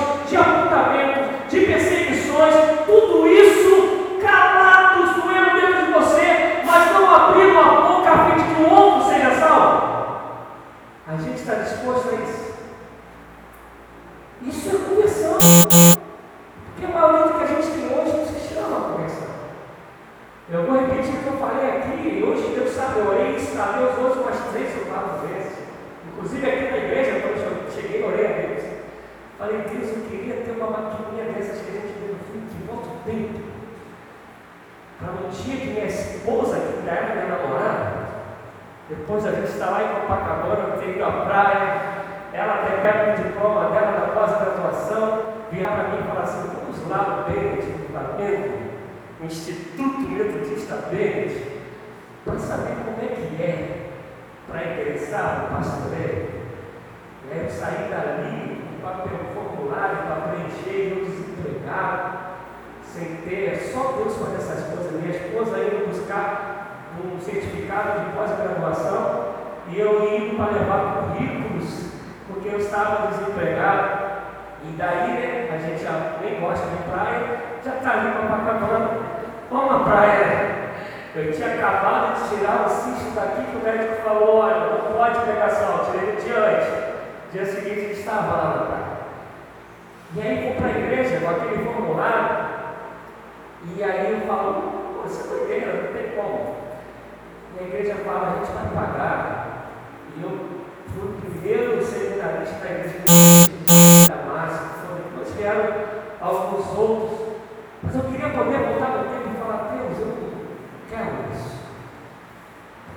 de 1.49 1.61
perseguições, 1.61 2.55
tudo 2.87 3.27
isso 3.27 4.19
calados 4.21 5.23
doendo 5.23 5.61
dentro 5.61 5.87
de 5.87 5.93
você, 5.93 6.63
mas 6.65 6.93
não 6.93 7.15
abrindo 7.15 7.59
a 7.59 7.81
boca 7.81 8.11
a 8.11 8.31
fim 8.31 8.43
de 8.43 8.55
que 8.55 8.63
o 8.63 8.75
outro 8.75 9.09
seja 9.09 9.31
salvo. 9.39 9.97
A 11.07 11.17
gente 11.17 11.37
está 11.37 11.55
disposto 11.55 12.09
a 12.11 12.15
isso. 12.15 12.57
Isso 14.43 14.69
é 14.69 14.89
conversão. 14.89 15.39
Porque 16.75 16.85
a 16.85 16.89
maioria 16.89 17.27
do 17.27 17.39
que 17.39 17.45
a 17.45 17.47
gente 17.47 17.69
tem 17.69 17.99
hoje 17.99 18.17
não 18.17 18.27
se 18.27 18.55
chama 18.55 18.93
conversão. 18.93 19.29
Eu 20.51 20.67
vou 20.67 20.81
repetir 20.81 21.15
o 21.15 21.23
que 21.23 21.27
eu 21.27 21.39
falei 21.39 21.69
aqui, 21.71 22.09
e 22.09 22.23
hoje 22.23 22.55
Deus 22.55 22.71
sabe, 22.71 22.99
eu 22.99 23.09
orei 23.09 23.37
isso 23.37 23.53
para 23.55 23.79
Deus 23.79 23.99
hoje 23.99 24.19
umas 24.21 24.53
três 24.53 24.77
ou 24.79 24.93
quatro 24.93 25.29
vezes. 25.29 25.53
Inclusive 26.13 26.51
aqui 26.51 26.71
na 26.71 26.77
igreja, 26.77 27.21
quando 27.21 27.65
eu 27.65 27.71
cheguei, 27.71 28.03
eu 28.03 28.09
orei 28.09 28.27
a 28.27 28.29
Deus. 28.29 28.77
Falei, 29.39 29.59
Deus, 29.69 29.89
eu 29.91 30.03
queria 30.09 30.37
ter 30.37 30.53
uma 30.53 30.71
maquininha 30.71 31.25
dessas 31.25 31.61
que 31.61 31.69
a 31.69 31.73
gente 31.75 31.93
vê 32.01 32.07
no 32.11 32.19
filme 32.25 32.49
que 32.49 32.67
volta 32.67 32.89
o 32.89 33.05
tempo. 33.05 33.45
Para 34.99 35.13
um 35.13 35.29
dia 35.29 35.61
que 35.61 35.67
minha 35.67 35.85
esposa, 35.85 36.59
que 36.59 36.79
ainda 36.79 36.91
era 36.91 37.15
minha 37.15 37.37
namorada, 37.37 37.93
depois 38.89 39.27
a 39.27 39.33
gente 39.33 39.51
está 39.51 39.67
lá 39.67 39.83
em 39.83 40.01
Copacabana, 40.01 40.79
tem 40.79 40.93
ido 40.93 41.05
à 41.05 41.11
praia, 41.11 41.83
ela 42.33 42.55
até 42.55 42.77
pega 42.81 43.13
o 43.13 43.25
diploma 43.25 43.69
dela 43.69 43.93
da 43.93 44.07
pós-graduação, 44.15 45.23
virar 45.53 45.71
para 45.71 45.89
mim 45.91 45.99
e 46.01 46.09
falar 46.09 46.23
assim, 46.23 46.49
vamos 46.49 46.89
lá 46.89 46.99
no 47.05 47.25
Bennett, 47.31 47.67
no 47.67 47.89
Flamengo, 47.91 48.57
Instituto 49.21 50.07
Bennett, 51.27 51.61
para 52.25 52.39
saber 52.39 52.77
como 52.85 53.03
é 53.03 53.15
que 53.15 53.43
é 53.43 53.91
para 54.49 54.65
ingressar 54.65 55.43
no 55.43 55.57
pastoreio. 55.57 56.37
Eu 57.29 57.51
saí 57.51 57.91
dali 57.91 58.63
com 58.63 58.87
papel 58.87 59.19
formulário 59.35 59.99
para 60.07 60.31
preencher, 60.31 60.93
eu 60.93 61.05
desempregado, 61.05 62.19
sem 62.83 63.17
ter, 63.17 63.73
só 63.73 63.93
Deus 63.93 64.17
faz 64.17 64.35
essas 64.35 64.73
coisas. 64.73 64.93
Minha 64.93 65.17
esposa 65.17 65.59
indo 65.59 65.89
buscar 65.89 66.93
um 67.03 67.21
certificado 67.21 68.01
de 68.01 68.17
pós-graduação 68.17 69.35
e 69.69 69.79
eu 69.79 70.17
indo 70.17 70.37
para 70.37 70.53
levar 70.53 70.95
currículos, 70.95 71.91
porque 72.29 72.49
eu 72.49 72.59
estava 72.59 73.09
desempregado. 73.09 74.07
E 74.65 74.73
daí, 74.77 75.11
né, 75.11 75.51
a 75.53 75.59
gente 75.59 75.83
já 75.83 76.19
nem 76.21 76.41
gosta 76.41 76.67
de 76.67 76.91
praia, 76.91 77.41
já 77.65 77.75
está 77.75 77.91
ali 77.93 78.11
para 78.13 78.39
Copacabana. 78.39 78.91
Vamos 79.51 79.75
à 79.75 79.79
praia. 79.85 80.56
Eu 81.17 81.33
tinha 81.33 81.55
acabado 81.55 82.15
de 82.15 82.29
tirar 82.29 82.67
o 82.67 82.69
cisto 82.69 83.15
daqui 83.15 83.43
que 83.51 83.57
o 83.57 83.65
médico 83.65 84.03
falou, 84.05 84.37
olha, 84.37 84.67
não 84.67 84.93
pode 84.93 85.19
pegar 85.21 85.49
sol, 85.49 85.91
tirei 85.91 86.13
no 86.13 86.21
dia 86.21 86.39
antes. 86.39 86.69
Dia 87.33 87.47
seguinte 87.47 87.81
ele 87.81 87.93
estava 87.93 88.37
lá 88.37 88.49
na 88.49 88.67
praia. 88.67 88.87
E 90.15 90.21
aí 90.21 90.45
vou 90.45 90.55
para 90.57 90.67
a 90.67 90.79
igreja 90.79 91.21
com 91.21 91.31
aquele 91.31 91.65
formulário, 91.65 92.47
e 93.75 93.83
aí 93.83 94.13
eu 94.13 94.27
falo, 94.27 95.03
você 95.03 95.23
é 95.23 95.27
doideira, 95.27 95.83
não 95.83 95.93
tem 95.93 96.11
como. 96.17 96.57
E 97.55 97.65
a 97.65 97.67
igreja 97.67 97.95
fala, 98.05 98.29
a 98.29 98.35
gente 98.37 98.53
vai 98.53 98.85
pagar. 98.85 99.67
E 100.17 100.23
eu 100.23 100.31
fui 100.95 101.09
o 101.09 101.13
primeiro 101.21 101.83
seminarista 101.83 102.59
da 102.59 102.71
igreja 102.71 103.01
da 104.09 104.33
Márcia, 104.33 104.67
depois 104.97 105.35
vieram 105.35 105.75
alguns 106.21 106.79
outros. 106.79 107.19
Mas 107.83 107.95
eu 107.95 108.03
queria 108.03 108.31
poder 108.31 108.59
voltar 108.59 108.89
no 108.89 109.05
tempo 109.05 109.31
e 109.35 109.41
falar, 109.41 109.73
Deus, 109.75 109.99
eu 109.99 110.07
não 110.07 110.17
quero 110.89 111.11
isso. 111.35 111.57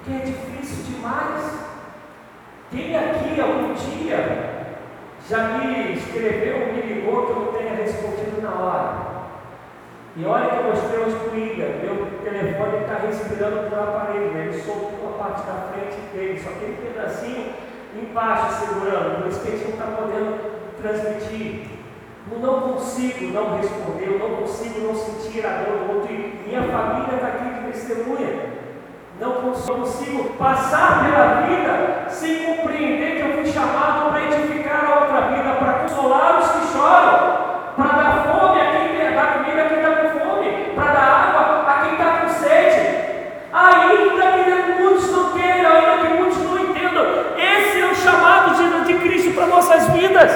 Porque 0.09 0.23
é 0.23 0.25
difícil 0.25 0.95
demais. 0.95 1.59
Quem 2.71 2.97
aqui 2.97 3.39
algum 3.39 3.75
dia 3.75 4.65
já 5.29 5.49
me 5.49 5.93
escreveu, 5.93 6.73
me 6.73 6.81
ligou 6.81 7.27
que 7.27 7.31
eu 7.31 7.35
não 7.35 7.53
tenha 7.53 7.75
respondido 7.75 8.41
na 8.41 8.49
hora. 8.49 9.09
E 10.17 10.25
olha 10.25 10.49
que 10.49 10.55
eu 10.55 10.63
mostrei 10.63 10.99
hoje 10.99 11.15
para 11.15 11.29
o 11.29 11.95
meu 11.95 12.07
telefone 12.23 12.77
está 12.81 12.95
respirando 13.05 13.69
pelo 13.69 13.83
aparelho, 13.83 14.31
né? 14.31 14.47
ele 14.47 14.61
soltou 14.63 15.13
a 15.13 15.23
parte 15.23 15.45
da 15.45 15.69
frente 15.71 16.01
dele, 16.11 16.41
só 16.43 16.49
um 16.49 16.93
pedacinho 16.93 17.53
embaixo 17.93 18.65
segurando, 18.65 19.21
por 19.21 19.27
isso 19.29 19.41
que 19.41 19.47
a 19.47 19.51
gente 19.51 19.63
não 19.65 19.73
está 19.73 19.85
podendo 19.85 20.81
transmitir. 20.81 21.67
Eu 22.31 22.39
não 22.39 22.61
consigo 22.61 23.25
não 23.31 23.57
responder, 23.57 24.07
eu 24.07 24.19
não 24.19 24.37
consigo 24.37 24.79
não 24.79 24.95
sentir 24.95 25.45
a 25.45 25.63
dor 25.63 25.77
do 25.77 25.93
outro, 25.97 26.11
e 26.11 26.45
minha 26.47 26.63
família 26.63 27.15
está 27.15 27.27
aqui 27.27 27.53
de 27.53 27.71
testemunha. 27.71 28.58
Não 29.19 29.33
consigo 29.33 30.29
passar 30.35 31.03
pela 31.03 31.41
vida 31.41 32.05
sem 32.07 32.45
compreender 32.45 33.17
que 33.17 33.21
eu 33.21 33.33
fui 33.33 33.51
chamado 33.51 34.11
para 34.11 34.23
edificar 34.23 34.85
a 34.85 34.99
outra 35.01 35.21
vida, 35.27 35.55
para 35.55 35.73
consolar 35.73 36.39
os 36.39 36.47
que 36.47 36.71
choram, 36.71 37.73
para 37.75 37.97
dar 37.97 38.23
fome 38.23 38.61
a 38.61 38.71
quem 38.71 38.97
tem, 38.97 39.13
dar 39.13 39.33
comida 39.33 39.61
a 39.61 39.67
quem 39.67 39.77
está 39.79 39.91
com 39.91 40.19
fome, 40.19 40.71
para 40.73 40.93
dar 40.93 41.01
água 41.01 41.69
a 41.69 41.81
quem 41.81 41.91
está 41.91 42.05
com 42.21 42.29
sede. 42.29 42.97
Ainda 43.51 44.31
que 44.31 44.81
muitos 44.81 45.11
não 45.11 45.31
queiram, 45.33 45.71
ainda 45.75 46.07
que 46.07 46.13
muitos 46.13 46.37
não 46.37 46.57
entendam, 46.57 47.05
esse 47.37 47.81
é 47.81 47.85
o 47.91 47.95
chamado 47.95 48.55
de, 48.55 48.85
de 48.85 48.99
Cristo 48.99 49.31
para 49.33 49.47
nossas 49.47 49.85
vidas. 49.89 50.31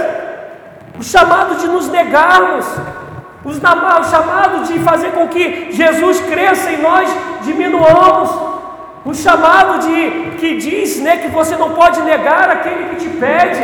O 1.00 1.04
chamado 1.04 1.56
de 1.56 1.67
nos 1.67 1.88
negarmos, 1.88 2.65
o 3.46 3.54
chamado 4.04 4.65
de 4.65 4.78
fazer 4.80 5.12
com 5.12 5.30
que 5.30 5.72
Jesus 5.72 6.19
cresça 6.19 6.69
e 6.69 6.78
nós 6.82 7.10
diminuamos. 7.43 8.52
O 9.05 9.13
chamado 9.13 9.85
de 9.85 10.37
que 10.37 10.55
diz, 10.55 10.99
né, 11.01 11.17
que 11.17 11.27
você 11.27 11.57
não 11.57 11.73
pode 11.73 12.01
negar 12.01 12.49
aquele 12.49 12.89
que 12.89 12.95
te 12.95 13.09
pede. 13.09 13.61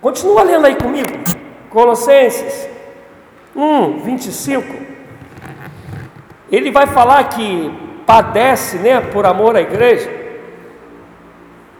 Continua 0.00 0.42
lendo 0.42 0.66
aí 0.66 0.74
comigo. 0.74 1.08
Colossenses 1.70 2.68
1, 3.54 4.00
25. 4.00 4.74
Ele 6.50 6.70
vai 6.72 6.88
falar 6.88 7.24
que 7.28 7.72
padece, 8.04 8.78
né, 8.78 9.00
por 9.00 9.24
amor 9.24 9.54
à 9.54 9.60
igreja, 9.60 10.10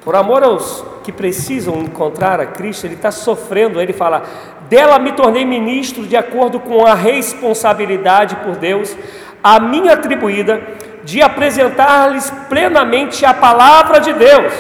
por 0.05 0.15
amor 0.15 0.45
aos 0.45 0.85
que 1.03 1.11
precisam 1.11 1.77
encontrar 1.79 2.39
a 2.39 2.47
Cristo, 2.47 2.87
ele 2.87 2.95
está 2.95 3.11
sofrendo. 3.11 3.81
Ele 3.81 3.93
fala: 3.93 4.23
Dela 4.69 4.99
me 4.99 5.13
tornei 5.13 5.45
ministro 5.45 6.07
de 6.07 6.17
acordo 6.17 6.61
com 6.61 6.87
a 6.87 6.95
responsabilidade 6.95 8.37
por 8.37 8.55
Deus, 8.57 8.97
a 9.43 9.59
mim 9.59 9.89
atribuída 9.89 10.61
de 11.09 11.23
apresentar-lhes 11.23 12.29
plenamente 12.51 13.25
a 13.25 13.33
palavra 13.33 13.99
de 13.99 14.13
Deus, 14.13 14.53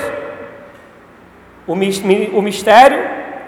o 1.67 2.41
mistério 2.41 3.01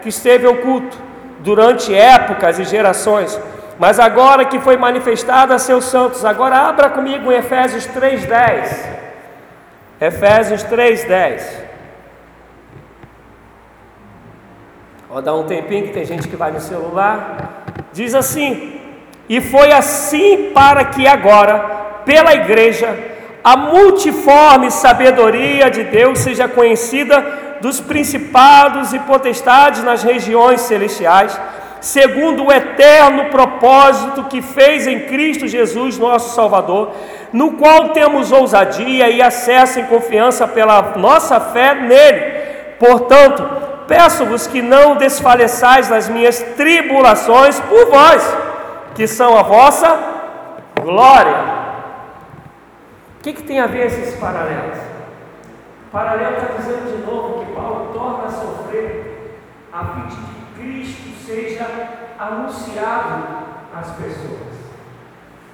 que 0.03 0.09
esteve 0.09 0.45
oculto 0.45 0.99
durante 1.39 1.95
épocas 1.95 2.59
e 2.59 2.63
gerações, 2.63 3.41
mas 3.79 3.99
agora 3.99 4.45
que 4.45 4.59
foi 4.59 4.77
manifestado 4.77 5.51
a 5.51 5.57
seus 5.57 5.85
santos. 5.85 6.23
Agora 6.23 6.55
abra 6.55 6.91
comigo 6.91 7.31
em 7.31 7.37
Efésios 7.37 7.87
3:10. 7.87 8.87
Efésios 9.99 10.61
3:10. 10.65 11.41
Vou 15.09 15.23
dar 15.23 15.33
um 15.33 15.47
tempinho 15.47 15.87
que 15.87 15.93
tem 15.93 16.05
gente 16.05 16.27
que 16.27 16.35
vai 16.35 16.51
no 16.51 16.61
celular. 16.61 17.63
Diz 17.91 18.13
assim: 18.13 18.79
E 19.27 19.41
foi 19.41 19.71
assim 19.71 20.51
para 20.53 20.85
que 20.85 21.07
agora 21.07 21.80
pela 22.05 22.33
igreja, 22.33 22.97
a 23.43 23.57
multiforme 23.57 24.69
sabedoria 24.69 25.69
de 25.69 25.83
Deus 25.83 26.19
seja 26.19 26.47
conhecida 26.47 27.57
dos 27.61 27.79
principados 27.79 28.93
e 28.93 28.99
potestades 28.99 29.83
nas 29.83 30.03
regiões 30.03 30.61
celestiais, 30.61 31.39
segundo 31.79 32.45
o 32.45 32.51
eterno 32.51 33.25
propósito 33.25 34.25
que 34.25 34.41
fez 34.41 34.85
em 34.85 35.01
Cristo 35.01 35.47
Jesus, 35.47 35.97
nosso 35.97 36.35
Salvador, 36.35 36.91
no 37.33 37.53
qual 37.53 37.89
temos 37.89 38.31
ousadia 38.31 39.09
e 39.09 39.21
acesso 39.21 39.79
em 39.79 39.85
confiança 39.85 40.47
pela 40.47 40.93
nossa 40.97 41.39
fé 41.39 41.73
nele. 41.73 42.41
Portanto, 42.77 43.43
peço-vos 43.87 44.47
que 44.47 44.61
não 44.61 44.95
desfaleçais 44.95 45.89
nas 45.89 46.07
minhas 46.09 46.39
tribulações 46.55 47.59
por 47.59 47.87
vós, 47.87 48.37
que 48.93 49.07
são 49.07 49.37
a 49.37 49.41
vossa 49.41 49.97
glória. 50.79 51.60
O 53.21 53.23
que, 53.23 53.33
que 53.33 53.43
tem 53.43 53.59
a 53.59 53.67
ver 53.67 53.85
esses 53.85 54.19
paralelos? 54.19 54.79
Paralelo 55.91 56.37
está 56.37 56.55
dizendo 56.57 56.97
de 56.97 57.05
novo 57.05 57.45
que 57.45 57.51
Paulo 57.53 57.93
torna 57.93 58.25
a 58.25 58.31
sofrer 58.31 59.37
a 59.71 59.85
fim 59.85 60.07
de 60.07 60.15
que 60.15 60.59
Cristo 60.59 61.23
seja 61.23 61.67
anunciado 62.17 63.45
às 63.75 63.91
pessoas. 63.91 64.57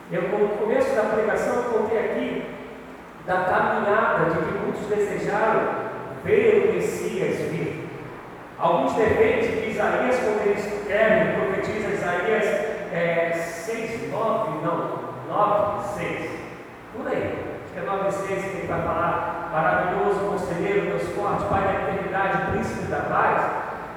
Eu, 0.09 0.21
no 0.29 0.47
começo 0.55 0.95
da 0.95 1.13
pregação, 1.13 1.63
contei 1.63 1.99
aqui 1.99 2.45
da 3.25 3.41
caminhada 3.41 4.29
de 4.29 4.45
que 4.45 4.59
muitos 4.59 4.87
desejaram 4.87 5.67
ver 6.23 6.69
o 6.69 6.73
Messias 6.73 7.51
vir. 7.51 7.89
Alguns 8.57 8.93
dependem 8.93 9.41
de 9.41 9.71
Isaías, 9.71 10.15
quando 10.19 10.41
ele 10.45 10.57
escreve, 10.57 11.35
profetiza 11.35 11.89
Isaías 11.89 12.45
é, 12.93 13.33
6, 13.33 14.09
9, 14.09 14.65
não, 14.65 14.99
9, 15.27 15.99
6, 15.99 16.31
por 16.95 17.07
aí 17.09 17.46
é 17.77 17.81
9,6 17.81 18.25
que 18.25 18.57
ele 18.57 18.67
vai 18.67 18.81
falar, 18.81 19.49
maravilhoso, 19.51 20.19
conselheiro, 20.31 20.87
Deus 20.87 21.03
forte, 21.15 21.45
Pai 21.45 21.61
da 21.61 21.73
eternidade, 21.73 22.51
príncipe 22.51 22.85
da 22.85 23.01
paz, 23.01 23.51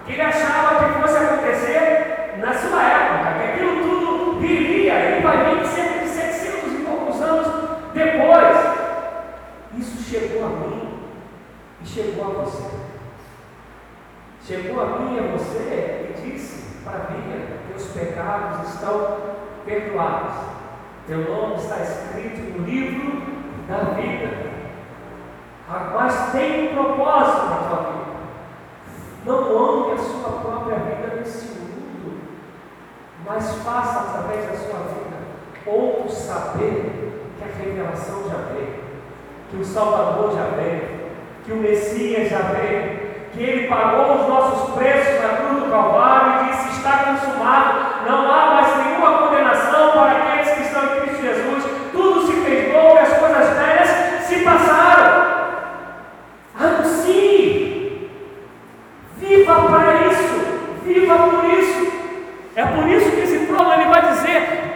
que 0.05 0.13
ele 0.13 0.23
achava 0.23 0.85
que 0.85 1.01
fosse 1.01 1.17
acontecer 1.17 2.35
na 2.39 2.53
sua 2.53 2.83
época, 2.83 3.39
que 3.39 3.51
aquilo 3.51 3.83
tudo 3.83 4.41
viria, 4.41 4.95
ele 4.95 5.23
vai 5.23 5.57
vir 5.57 5.67
cerca 5.67 6.01
de 6.01 6.09
700 6.09 6.73
e 6.73 6.85
poucos 6.85 7.23
anos 7.23 7.47
depois. 7.95 8.57
Isso 9.79 10.03
chegou 10.03 10.45
a 10.45 10.49
mim 10.49 11.01
e 11.83 11.87
chegou 11.87 12.25
a 12.25 12.45
você. 12.45 12.71
Chegou 14.45 14.83
a 14.83 14.87
mim 14.99 15.17
e 15.17 15.21
a 15.21 15.37
você 15.39 16.11
e 16.11 16.21
disse: 16.21 16.85
Maravilha, 16.85 17.61
teus 17.69 17.87
pecados 17.93 18.69
estão 18.69 19.19
perdoados. 19.65 20.35
Teu 21.07 21.19
nome 21.19 21.57
está 21.57 21.79
escrito 21.79 22.59
no 22.59 22.65
livro 22.65 23.30
da 23.71 23.95
vida. 23.95 24.51
Mas 25.95 26.33
tem 26.33 26.69
um 26.69 26.75
propósito 26.75 27.47
na 27.47 27.57
tua 27.57 27.93
vida. 27.93 28.11
Não 29.25 29.39
ame 29.39 29.93
a 29.93 29.99
sua 29.99 30.31
própria 30.41 30.79
vida 30.79 31.17
nesse 31.17 31.59
mundo, 31.59 32.21
mas 33.25 33.55
faça 33.63 34.01
através 34.01 34.47
da 34.47 34.57
sua 34.57 34.79
vida 34.81 35.11
outros 35.67 36.17
saber 36.19 37.13
que 37.39 37.45
a 37.45 37.65
revelação 37.65 38.25
já 38.29 38.53
veio, 38.53 38.81
que 39.51 39.57
o 39.59 39.65
Salvador 39.65 40.35
já 40.35 40.45
veio, 40.57 41.01
que 41.45 41.53
o 41.53 41.57
Messias 41.57 42.31
já 42.31 42.39
veio, 42.39 43.11
que 43.33 43.43
ele 43.43 43.69
pagou 43.69 44.17
os 44.17 44.29
nossos 44.29 44.75
preços 44.75 45.23
na 45.23 45.37
cruz 45.37 45.63
do 45.63 45.71
Calvário 45.71 46.43
e 46.43 46.51
disse: 46.51 46.79
está 46.79 47.05
consumado, 47.05 48.09
não 48.09 48.31
há 48.31 48.55
mais 48.55 48.85
nenhuma 48.85 49.19
condenação 49.19 49.93
para 49.93 50.13
aqueles 50.13 50.40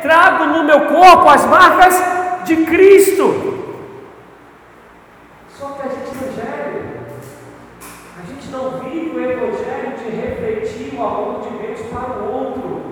trago 0.04 0.44
no 0.44 0.64
meu 0.64 0.80
corpo 0.82 1.30
as 1.30 1.46
marcas 1.46 1.94
de 2.44 2.56
Cristo. 2.66 3.24
Só 5.48 5.68
que 5.68 5.88
a 5.88 5.90
gente 5.90 6.14
não 6.14 6.32
gera, 6.34 6.82
a 8.20 8.26
gente 8.28 8.50
não 8.50 8.70
vive 8.80 9.16
o 9.16 9.30
Evangelho 9.30 9.96
de 9.96 10.10
refletir 10.14 10.94
o 10.94 11.02
amor 11.02 11.40
de 11.40 11.56
Deus 11.56 11.80
para 11.90 12.18
o 12.18 12.32
outro. 12.32 12.84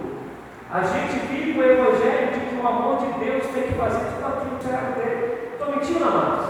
A 0.72 0.81
gente 0.81 1.27
vive 1.27 1.61
o 1.61 1.62
Evangelho 1.62 2.33
de 2.33 2.40
que 2.46 2.57
o 2.57 2.66
amor 2.66 2.96
de 2.96 3.25
Deus 3.25 3.44
tem 3.53 3.64
que 3.64 3.75
fazer 3.75 4.05
tudo 4.14 4.27
aquilo 4.27 4.57
que 4.57 4.64
serve 4.64 4.92
dele. 5.03 5.48
Estou 5.53 5.70
mentindo, 5.70 6.05
amados? 6.05 6.46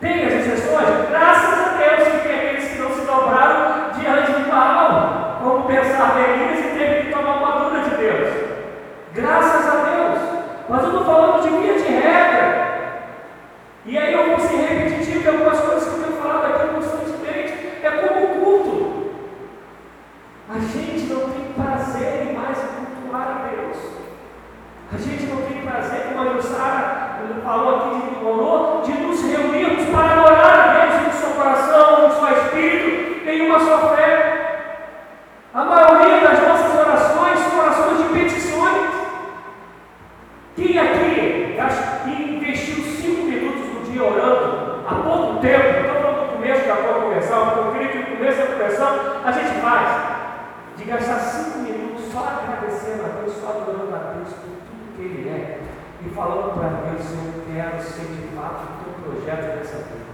Tem 0.00 0.24
as 0.24 0.32
exceções? 0.32 1.08
Graças 1.08 1.54
a 1.54 1.78
Deus 1.78 2.08
que 2.08 2.28
tem 2.28 2.34
aqueles 2.34 2.68
que 2.68 2.78
não 2.78 2.90
se 2.94 3.02
dobraram 3.02 3.57
Graças 9.20 9.66
a 9.66 9.74
Deus. 9.82 10.18
Mas 10.68 10.82
eu 10.82 10.90
estou 10.90 11.04
falando 11.04 11.42
de 11.42 11.48
via 11.48 11.74
de 11.74 11.88
regra. 11.88 13.02
E 13.84 13.98
aí 13.98 14.12
eu 14.14 14.28
vou 14.28 14.38
ser 14.38 14.58
repetitivo 14.58 15.20
de 15.22 15.28
algumas 15.28 15.58
coisas 15.58 15.88
que 15.88 15.96
eu 15.96 16.04
tenho 16.04 16.22
falado 16.22 16.46
aqui 16.46 16.74
constantemente. 16.74 17.52
É 17.82 17.90
como 17.90 18.24
o 18.24 18.44
culto. 18.44 19.10
A 20.48 20.58
gente 20.60 21.12
não 21.12 21.30
tem 21.30 21.52
prazer 21.52 22.28
em 22.28 22.32
mais 22.34 22.58
cultuar 22.58 23.28
a 23.28 23.48
Deus. 23.48 23.76
A 24.92 24.96
gente 24.96 25.26
não 25.26 25.42
tem 25.42 25.62
prazer, 25.62 26.00
como 26.04 26.20
a 26.20 26.32
Jussara 26.34 27.18
falou 27.42 27.76
aqui 27.76 28.00
de 28.00 28.22
Morô, 28.22 28.57
tempo, 45.40 45.66
então, 45.68 45.80
eu 45.80 45.86
estou 45.86 46.02
falando 46.02 46.26
do 46.26 46.32
começo 46.36 46.68
da 46.68 46.76
tua 46.76 47.02
conversão, 47.02 47.46
porque 47.46 47.60
eu 47.60 47.72
creio 47.72 47.90
que 47.90 47.98
o 47.98 48.16
começo 48.16 48.40
é 48.40 48.46
da 48.46 48.52
conversão 48.52 48.88
a 49.24 49.32
gente 49.32 49.60
faz, 49.60 49.88
de 50.76 50.84
gastar 50.84 51.18
cinco 51.18 51.58
minutos 51.58 52.12
só 52.12 52.20
agradecendo 52.20 53.04
a 53.04 53.20
Deus, 53.20 53.36
só 53.36 53.48
adorando 53.50 53.94
a 53.94 54.12
Deus 54.14 54.28
por 54.34 54.56
tudo 54.66 54.96
que 54.96 55.02
Ele 55.02 55.28
é, 55.28 55.60
e 56.04 56.08
falando 56.10 56.54
para 56.54 56.90
Deus, 56.90 57.04
eu 57.12 57.44
quero 57.52 57.82
ser 57.82 58.06
de 58.06 58.28
fato 58.36 58.64
o 58.64 58.84
teu 58.84 59.12
projeto 59.12 59.56
nessa 59.56 59.76
vida. 59.78 60.08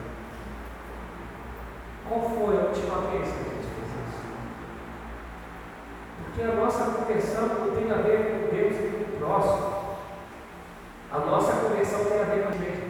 Qual 2.08 2.20
foi 2.20 2.56
a 2.56 2.66
última 2.68 3.10
vez 3.10 3.28
que 3.28 3.40
a 3.40 3.54
gente 3.54 3.68
fez 3.72 3.88
isso? 4.08 4.24
Porque 6.24 6.42
a 6.42 6.54
nossa 6.54 6.84
conversão 6.84 7.46
não 7.48 7.70
tem 7.74 7.90
a 7.90 8.02
ver 8.02 8.48
com 8.50 8.54
Deus 8.54 8.74
e 8.76 9.04
com 9.04 9.16
o 9.16 9.18
próximo. 9.18 9.84
A 11.12 11.18
nossa 11.18 11.52
conversão 11.52 12.04
tem 12.04 12.20
a 12.20 12.24
ver 12.24 12.42
com 12.42 12.48
a 12.48 12.52
gente. 12.52 12.84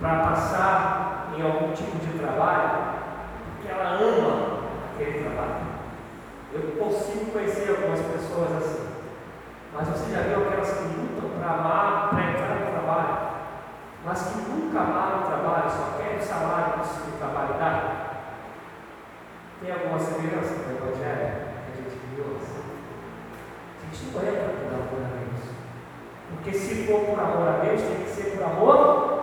Para 0.00 0.24
passar 0.24 1.30
em 1.36 1.42
algum 1.42 1.72
tipo 1.72 1.98
de 1.98 2.18
trabalho, 2.18 2.70
porque 3.54 3.70
ela 3.70 3.90
ama 4.00 4.60
aquele 4.94 5.22
trabalho. 5.22 5.70
Eu 6.52 6.62
consigo 6.78 7.30
conhecer 7.32 7.68
algumas 7.68 8.00
pessoas 8.00 8.56
assim. 8.56 8.88
Mas 9.72 9.88
você 9.88 10.10
já 10.12 10.22
viu 10.22 10.46
aquelas 10.46 10.72
que 10.72 10.84
lutam 10.84 11.38
para 11.38 11.52
amar, 11.52 12.10
para 12.10 12.30
entrar 12.30 12.54
no 12.56 12.72
trabalho, 12.72 13.18
mas 14.04 14.22
que 14.22 14.50
nunca 14.50 14.80
amaram 14.80 15.20
o 15.20 15.26
trabalho, 15.26 15.70
só 15.70 15.98
querem 15.98 16.18
o 16.18 16.22
salário 16.22 16.80
que 16.82 17.10
o 17.10 17.18
trabalho 17.18 17.54
dá? 17.58 18.10
Tem 19.60 19.72
alguma 19.72 19.98
semelhança 20.00 20.54
com 20.54 20.70
o 20.70 20.76
Evangelho 20.76 21.32
que 21.66 21.72
a 21.72 21.76
gente 21.76 22.00
viu 22.14 22.24
assim? 22.40 22.64
Isso 23.92 24.10
não 24.14 24.22
é 24.22 24.32
por 24.32 24.72
amor 24.72 25.04
a 25.04 25.18
Deus. 25.18 25.54
Porque 26.30 26.52
se 26.52 26.86
for 26.86 27.00
por 27.00 27.20
amor 27.20 27.48
a 27.48 27.58
Deus, 27.62 27.82
tem 27.82 28.04
que 28.04 28.10
ser 28.10 28.36
por 28.36 28.44
amor. 28.44 29.19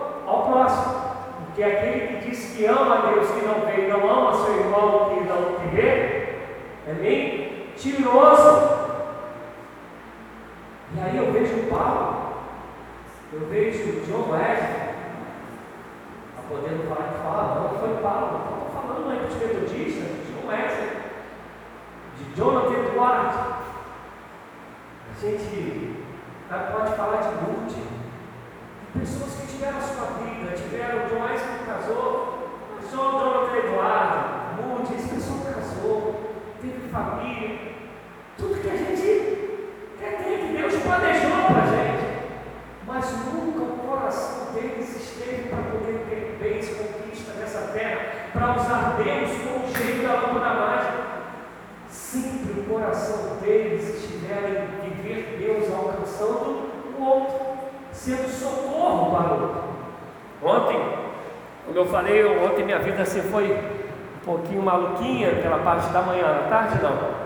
Porque 1.58 1.72
aquele 1.72 2.06
que 2.06 2.30
diz 2.30 2.54
que 2.54 2.66
ama 2.66 2.94
a 2.94 3.10
Deus, 3.10 3.32
que 3.32 3.44
não 3.44 3.66
vê, 3.66 3.84
e 3.84 3.88
não 3.88 4.08
ama 4.08 4.44
seu 4.44 4.60
irmão 4.60 5.08
que 5.08 5.24
não 5.24 5.58
vê, 5.74 6.38
é 6.86 6.92
mentiroso. 7.00 8.78
E 10.94 11.00
aí 11.00 11.16
eu 11.16 11.32
vejo 11.32 11.68
Paulo, 11.68 12.34
eu 13.32 13.40
vejo 13.48 14.06
John 14.06 14.30
Wesley, 14.30 14.94
a 16.38 16.42
podendo 16.48 16.88
falar 16.88 17.08
que 17.08 17.22
fala, 17.24 17.60
não 17.60 17.78
foi 17.80 18.02
Paulo, 18.04 18.38
não 18.38 18.68
estou 18.68 18.80
falando 18.80 19.10
aí 19.10 19.26
de 19.26 19.34
metodista, 19.34 20.04
de 20.04 20.32
John 20.32 20.46
Wesley, 20.46 20.90
de 22.18 22.36
Jonathan 22.36 22.88
Edwards 22.88 23.58
gente 25.20 25.96
pode 26.48 26.94
falar 26.94 27.16
de 27.16 27.34
multi, 27.44 27.97
pessoas 28.98 29.32
que 29.34 29.46
tiveram 29.46 29.78
a 29.78 29.80
sua 29.80 30.06
vida, 30.18 30.56
tiveram 30.56 31.04
o 31.04 31.08
Joás 31.08 31.40
que 31.40 31.64
casou, 31.64 32.38
João 32.90 33.12
Jonathan 33.12 33.56
Eduardo, 33.56 34.62
multi, 34.62 34.94
esse 34.94 35.08
pessoa 35.08 35.52
casou, 35.52 36.32
teve 36.60 36.88
família, 36.88 37.58
tudo 38.36 38.60
que 38.60 38.68
a 38.68 38.76
gente 38.76 39.68
quer 39.98 40.22
ter, 40.22 40.38
que 40.38 40.56
Deus 40.56 40.82
planejou 40.82 41.30
para 41.46 41.62
a 41.62 41.66
gente, 41.66 42.06
mas 42.86 43.12
nunca 43.26 43.62
o 43.62 43.78
coração 43.86 44.52
deles 44.52 44.96
esteve 44.96 45.48
para 45.48 45.62
poder 45.70 46.04
ter 46.08 46.38
bens, 46.40 46.68
conquista 46.68 47.34
nessa 47.34 47.72
terra, 47.72 48.30
para 48.32 48.56
usar 48.56 48.96
Deus 48.96 49.30
como 49.44 49.66
o 49.66 49.76
jeito 49.76 50.02
da 50.02 50.14
lâmpada 50.14 50.54
mágica. 50.54 51.08
Sempre 51.88 52.60
o 52.60 52.64
coração 52.64 53.36
deles 53.40 54.02
estiver 54.02 54.68
em 54.84 54.90
viver 54.90 55.38
Deus 55.38 55.72
alcançando 55.72 56.68
o 56.98 57.02
outro, 57.02 57.47
sendo 57.98 58.30
socorro 58.30 59.10
para 59.10 59.34
o 59.34 59.42
outro. 59.42 59.64
Ontem, 60.40 60.80
como 61.66 61.78
eu 61.78 61.86
falei, 61.86 62.24
ontem 62.24 62.64
minha 62.64 62.78
vida 62.78 63.02
assim 63.02 63.20
foi 63.22 63.52
um 63.52 64.24
pouquinho 64.24 64.62
maluquinha, 64.62 65.32
aquela 65.32 65.58
parte 65.58 65.88
da 65.90 66.02
manhã, 66.02 66.26
à 66.26 66.48
tarde 66.48 66.80
não. 66.80 67.18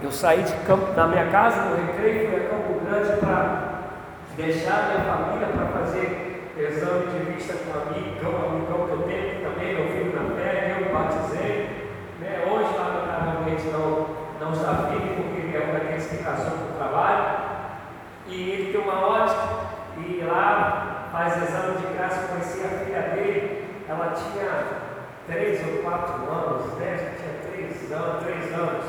Eu 0.00 0.10
saí 0.10 0.42
de 0.42 0.52
campo, 0.64 0.92
da 0.92 1.06
minha 1.06 1.26
casa, 1.26 1.62
no 1.62 1.76
recreio, 1.76 2.30
fui 2.30 2.36
a 2.36 2.48
Campo 2.48 2.80
Grande 2.84 3.20
para 3.20 3.72
deixar 4.36 4.88
minha 4.88 5.04
família 5.04 5.48
para 5.48 5.66
fazer 5.78 6.52
exame 6.56 7.06
de 7.06 7.32
vista 7.32 7.54
com 7.54 7.70
um 7.70 7.82
amigo, 7.82 8.26
um 8.26 8.56
amigão 8.56 8.86
que 8.86 8.92
eu 8.92 9.02
tenho, 9.02 9.36
que 9.36 9.44
também 9.44 9.74
meu 9.74 9.86
filho 9.88 10.12
na 10.14 10.36
fé, 10.36 10.76
eu 10.80 10.92
batizei. 10.92 11.90
Né? 12.20 12.44
Hoje 12.50 12.76
lá 12.76 13.22
realmente 13.24 13.64
não, 13.68 14.06
não 14.40 14.52
está 14.52 14.88
vivo, 14.90 15.22
porque 15.34 15.56
é 15.56 15.68
um 15.68 15.72
daqueles 15.72 16.06
que 16.06 16.16
casou 16.18 16.50
com 16.50 16.74
o 16.74 16.78
trabalho. 16.78 17.41
E 18.26 18.50
ele 18.50 18.72
tem 18.72 18.80
uma 18.80 19.06
ótica, 19.06 19.48
e 19.98 20.22
lá 20.24 21.08
faz 21.12 21.36
exame 21.36 21.78
de 21.78 21.94
graça, 21.94 22.28
conheci 22.28 22.64
a 22.64 22.84
filha 22.84 23.02
dele, 23.14 23.84
ela 23.88 24.14
tinha 24.14 24.92
três 25.26 25.60
ou 25.66 25.82
quatro 25.82 26.30
anos, 26.30 26.72
né? 26.78 27.14
tinha 27.18 27.50
três 27.50 27.92
anos, 27.92 28.24
três 28.24 28.52
anos. 28.52 28.84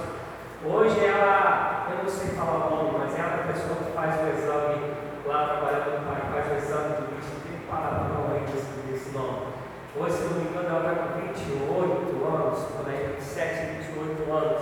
Hoje 0.65 1.05
ela, 1.05 1.87
eu 1.91 2.03
não 2.03 2.09
sei 2.09 2.29
falar 2.29 2.67
o 2.67 2.69
nome, 2.69 2.97
mas 2.97 3.17
é 3.17 3.21
a 3.21 3.51
pessoa 3.51 3.75
que 3.75 3.91
faz 3.91 4.15
o 4.15 4.29
exame 4.29 4.93
lá 5.25 5.47
trabalhando 5.47 5.99
no 5.99 6.07
pai, 6.07 6.21
faz 6.31 6.51
o 6.51 6.55
exame 6.55 6.95
de 6.95 7.15
vista, 7.15 7.35
tem 7.43 7.59
que 7.59 7.67
parar 7.67 7.89
para 7.89 8.15
não 8.15 8.43
esse, 8.45 8.95
esse 8.95 9.17
nome. 9.17 9.53
Hoje, 9.95 10.15
se 10.15 10.23
não 10.23 10.39
me 10.39 10.49
engano, 10.49 10.69
ela 10.69 10.91
está 10.91 11.03
com 11.03 11.19
28 11.19 12.25
anos, 12.25 12.59
quando 12.71 12.89
é 12.89 13.13
27, 13.19 13.83
28 13.93 14.31
anos. 14.31 14.61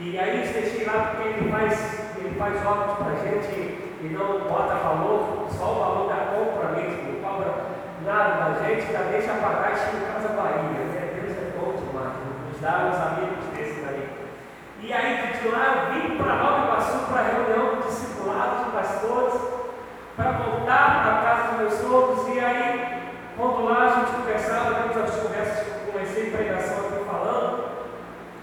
E 0.00 0.18
aí 0.18 0.46
eu 0.46 0.52
deixei 0.52 0.84
lá 0.84 1.14
porque 1.14 1.28
ele 1.28 1.50
faz, 1.50 2.11
faz 2.42 2.66
óculos 2.66 2.98
para 2.98 3.12
a 3.12 3.22
gente 3.22 3.54
e 4.02 4.08
não 4.10 4.40
bota 4.50 4.74
valor, 4.74 5.46
só 5.48 5.64
o 5.64 5.78
valor 5.78 6.08
da 6.08 6.26
compra 6.34 6.74
mesmo, 6.74 7.12
não 7.12 7.22
cobra 7.22 7.54
nada 8.04 8.50
da 8.50 8.66
gente, 8.66 8.92
já 8.92 9.02
deixa 9.02 9.34
pagar 9.34 9.70
e 9.70 9.96
em 9.96 10.12
Casa 10.12 10.28
Bahia. 10.34 10.58
Né? 10.58 11.22
Deus 11.22 11.38
é 11.38 11.56
bom 11.56 11.70
demais, 11.78 12.14
nos 12.50 12.60
dá 12.60 12.90
uns 12.90 12.98
amigos 12.98 13.46
desses 13.54 13.86
aí. 13.86 14.10
E 14.80 14.92
aí 14.92 15.38
de 15.40 15.48
lá 15.50 15.86
eu 15.86 15.94
vim 15.94 16.16
para 16.18 16.34
Nova 16.34 16.66
Iguaçu 16.66 16.98
para 17.06 17.20
a 17.20 17.24
reunião 17.26 17.76
de 17.76 17.86
discipulados, 17.86 18.64
de 18.64 18.70
pastores, 18.72 19.40
para 20.16 20.32
voltar 20.32 21.02
para 21.02 21.12
a 21.14 21.22
casa 21.22 21.48
dos 21.48 21.58
meus 21.60 21.74
sogros, 21.74 22.28
e 22.34 22.40
aí, 22.40 23.12
quando 23.36 23.64
lá 23.66 23.84
a 23.84 24.00
gente 24.00 24.16
conversava, 24.16 24.82
dentro 24.82 25.00
das 25.00 25.14
conversas 25.14 25.58
que 25.64 25.92
comecei 25.92 26.26
a 26.26 26.36
pregação 26.36 26.78
aqui 26.86 27.04
falando, 27.06 27.64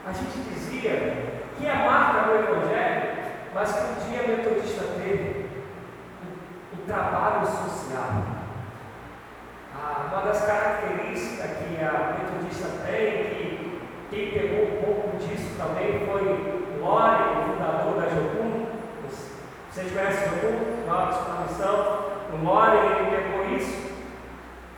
a 0.08 0.14
gente 0.14 0.40
dizia 0.50 1.28
que 1.58 1.68
é 1.68 1.76
marca 1.76 2.30
do 2.30 2.36
Evangelho, 2.36 2.99
mas 3.54 3.72
que 3.72 3.80
um 3.80 4.10
dia 4.10 4.36
metodista 4.36 4.84
teve 4.98 5.50
um, 6.24 6.82
um 6.82 6.86
trabalho 6.86 7.46
social. 7.46 8.24
Ah, 9.76 10.08
uma 10.12 10.22
das 10.22 10.46
características 10.46 11.52
que 11.58 11.84
a 11.84 12.18
metodista 12.20 12.68
tem, 12.86 13.24
que 13.24 13.82
quem 14.10 14.32
pegou 14.32 14.66
um 14.66 14.82
pouco 14.84 15.18
disso 15.18 15.56
também 15.58 16.06
foi 16.06 16.80
Lore, 16.80 17.24
o 17.24 17.54
fundador 17.54 18.02
da 18.02 18.10
Jocum. 18.10 18.66
Vocês 19.72 19.92
conhecem 19.92 20.28
o 20.28 20.36
Jocum? 20.36 20.86
Nossa 20.88 21.42
missão. 21.44 22.06
O 22.34 22.44
Lore, 22.44 22.78
ele 22.78 23.16
pegou 23.16 23.56
isso. 23.56 23.90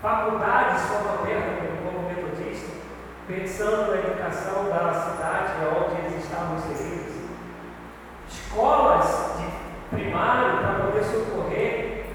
Faculdades 0.01 0.81
foram 0.83 1.13
abertas 1.13 1.59
pelo 1.59 1.77
povo 1.77 2.09
metodista 2.09 2.81
pensando 3.27 3.91
na 3.91 3.97
educação 3.97 4.65
da 4.65 4.93
cidade 4.93 5.53
onde 5.65 6.01
eles 6.01 6.23
estavam 6.23 6.57
inseridos, 6.57 7.00
escolas 8.31 9.37
de 9.37 9.95
primário 9.95 10.57
para 10.57 10.85
poder 10.85 11.03
socorrer, 11.03 12.05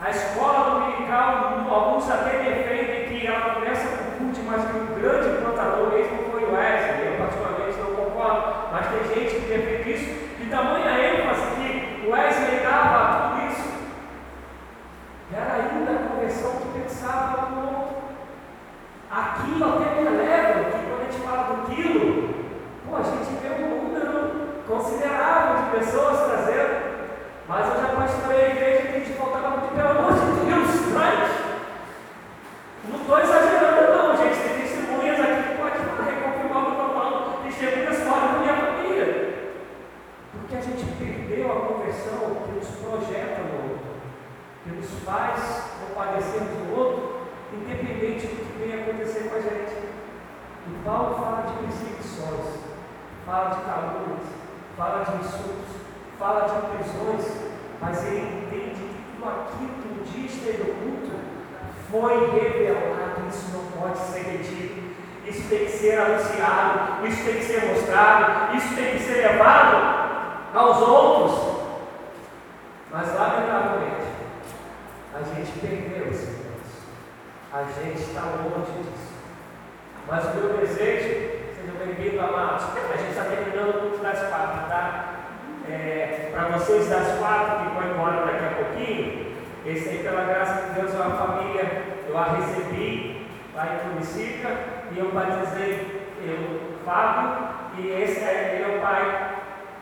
a 0.00 0.10
escola 0.10 0.70
dominical, 0.70 1.66
alguns 1.68 2.10
até 2.10 2.38
defendem 2.38 3.08
que 3.08 3.26
ela 3.26 3.54
começa 3.54 3.96
com 3.96 4.18
culto, 4.18 4.40
mas 4.46 4.64
que 4.64 4.76
o 4.76 4.94
grande 5.00 5.42
plantador 5.42 5.92
mesmo 5.92 6.30
foi 6.30 6.44
o 6.44 6.52
Wesley, 6.54 7.06
eu 7.06 7.18
particularmente 7.18 7.78
não 7.78 7.94
concordo, 7.94 8.42
mas 8.72 8.86
tem 8.86 9.02
gente 9.14 9.40
que 9.40 9.48
defende 9.48 9.92
isso, 9.92 10.38
de 10.38 10.48
tamanha 10.48 10.98
ênfase 10.98 11.42
que 11.56 12.06
o 12.06 12.10
Wesley 12.12 12.60
dava 12.60 12.96
a 12.96 13.28
tudo 13.28 13.52
isso, 13.52 13.68
era 15.32 15.54
ainda 15.54 15.92
a 15.92 16.08
conversão 16.08 16.52
que 16.52 16.80
pensava 16.80 17.50
no 17.50 17.60
outro. 17.60 17.96
Aquilo 19.10 19.64
até 19.64 20.00
me 20.00 20.08
leva, 20.16 20.70
que 20.70 20.86
quando 20.86 21.00
a 21.00 21.04
gente 21.10 21.24
fala 21.24 21.42
do 21.42 21.66
quilo, 21.66 22.34
pô, 22.88 22.96
a 22.96 23.02
gente 23.02 23.30
vê 23.42 23.62
um 23.62 23.82
número 23.82 24.62
considerável 24.66 25.62
de 25.62 25.78
pessoas 25.78 26.16
trazendo, 26.26 26.90
mas 27.48 27.66
eu 27.66 27.82
já 27.82 27.88
pastorei 27.88 28.44
a 28.44 28.48
igreja 28.50 28.82
que 28.82 28.88
a 28.88 28.98
gente 29.00 29.12
faltava 29.18 29.48
muito, 29.50 29.74
pelo 29.74 29.88
amor 29.88 30.12
de 30.12 30.20
Deus, 30.46 30.92
traz. 30.92 31.30
Não 32.88 33.00
estou 33.00 33.18
exagerando 33.18 33.96
não, 33.96 34.16
gente, 34.16 34.38
tem 34.38 34.60
testemunhas 34.60 35.20
aqui 35.20 35.42
que 35.42 35.58
pode 35.58 35.78
reconfirmar 35.78 36.62
o 36.62 36.66
que 36.66 36.70
eu 36.70 36.78
estou 36.78 36.94
falando, 36.94 37.42
testemunhas 37.42 37.98
fora 37.98 38.26
da 38.32 38.38
minha 38.38 38.54
família. 38.54 39.08
Porque 40.32 40.54
a 40.54 40.60
gente 40.60 40.84
perdeu 40.98 41.50
a 41.50 41.66
conversão 41.66 42.18
que 42.46 42.52
nos 42.52 42.68
projeta 42.78 43.40
no 43.42 43.72
outro, 43.72 43.90
que 44.62 44.70
nos 44.70 44.90
faz 45.04 45.64
compadecer 45.80 46.42
do 46.42 46.78
outro, 46.78 47.26
independente 47.52 48.28
do 48.28 48.36
que 48.46 48.58
venha 48.62 48.84
acontecer 48.84 49.28
com 49.28 49.36
a 49.36 49.40
gente. 49.40 49.90
E 50.68 50.84
Paulo 50.84 51.14
fala 51.16 51.42
de 51.42 51.66
perseguições, 51.66 52.60
fala 53.26 53.50
de 53.50 53.60
calúnias, 53.62 54.26
fala 54.76 55.04
de 55.04 55.16
insultos, 55.16 55.70
fala 56.18 56.40
de 56.42 56.54
prisões, 56.68 57.26
mas 57.80 58.06
ele 58.06 58.44
entende 58.44 58.80
que 58.80 59.04
tudo 59.16 59.28
aquilo 59.28 59.72
que 59.80 59.88
um 59.88 60.02
dia 60.04 60.26
esteve 60.26 60.70
oculto 60.70 61.10
foi 61.90 62.30
revelado, 62.30 63.26
isso 63.28 63.50
não 63.52 63.64
pode 63.80 63.98
ser 63.98 64.22
retido. 64.22 64.90
Isso 65.26 65.48
tem 65.48 65.64
que 65.64 65.72
ser 65.72 65.98
anunciado, 65.98 67.06
isso 67.06 67.24
tem 67.24 67.34
que 67.36 67.44
ser 67.44 67.64
mostrado, 67.66 68.56
isso 68.56 68.74
tem 68.74 68.96
que 68.96 69.02
ser 69.02 69.26
levado 69.28 70.54
aos 70.54 70.80
outros. 70.82 71.60
Mas, 72.90 73.14
lamentavelmente, 73.14 74.06
a 75.14 75.22
gente 75.22 75.58
perdeu 75.60 76.10
esse 76.10 76.26
Deus. 76.26 76.40
A 77.52 77.62
gente 77.62 77.99
está 78.10 78.22
longe 78.22 78.72
disso. 78.72 79.14
Mas 80.08 80.24
o 80.24 80.34
meu 80.34 80.58
desejo, 80.58 81.08
seja 81.54 81.72
bem-vindo, 81.78 82.20
amados. 82.20 82.64
A 82.64 82.96
gente 82.96 83.10
está 83.10 83.24
terminando 83.24 83.70
o 83.70 83.80
culto 83.80 84.02
das 84.02 84.18
quatro, 84.28 84.68
tá? 84.68 85.14
É, 85.68 86.30
Para 86.32 86.58
vocês 86.58 86.88
das 86.88 87.18
quatro 87.18 87.64
que 87.64 87.74
vão 87.74 87.92
embora 87.92 88.26
daqui 88.26 88.44
a 88.44 88.64
pouquinho, 88.64 89.30
esse 89.64 89.88
aí, 89.88 89.98
pela 90.02 90.24
graça 90.24 90.66
de 90.66 90.80
Deus, 90.80 90.92
é 90.92 90.96
uma 90.96 91.16
família, 91.16 91.84
eu 92.08 92.18
a 92.18 92.24
recebi 92.24 93.26
lá 93.54 93.66
em 93.74 93.90
Curicica 93.90 94.48
e 94.92 94.98
eu 94.98 95.12
batizei 95.12 96.00
eu, 96.22 96.80
Fábio, 96.84 97.48
e 97.78 97.88
esse 98.02 98.20
é, 98.20 98.54
ele 98.54 98.72
é 98.72 98.76
o 98.76 98.80
pai 98.80 99.36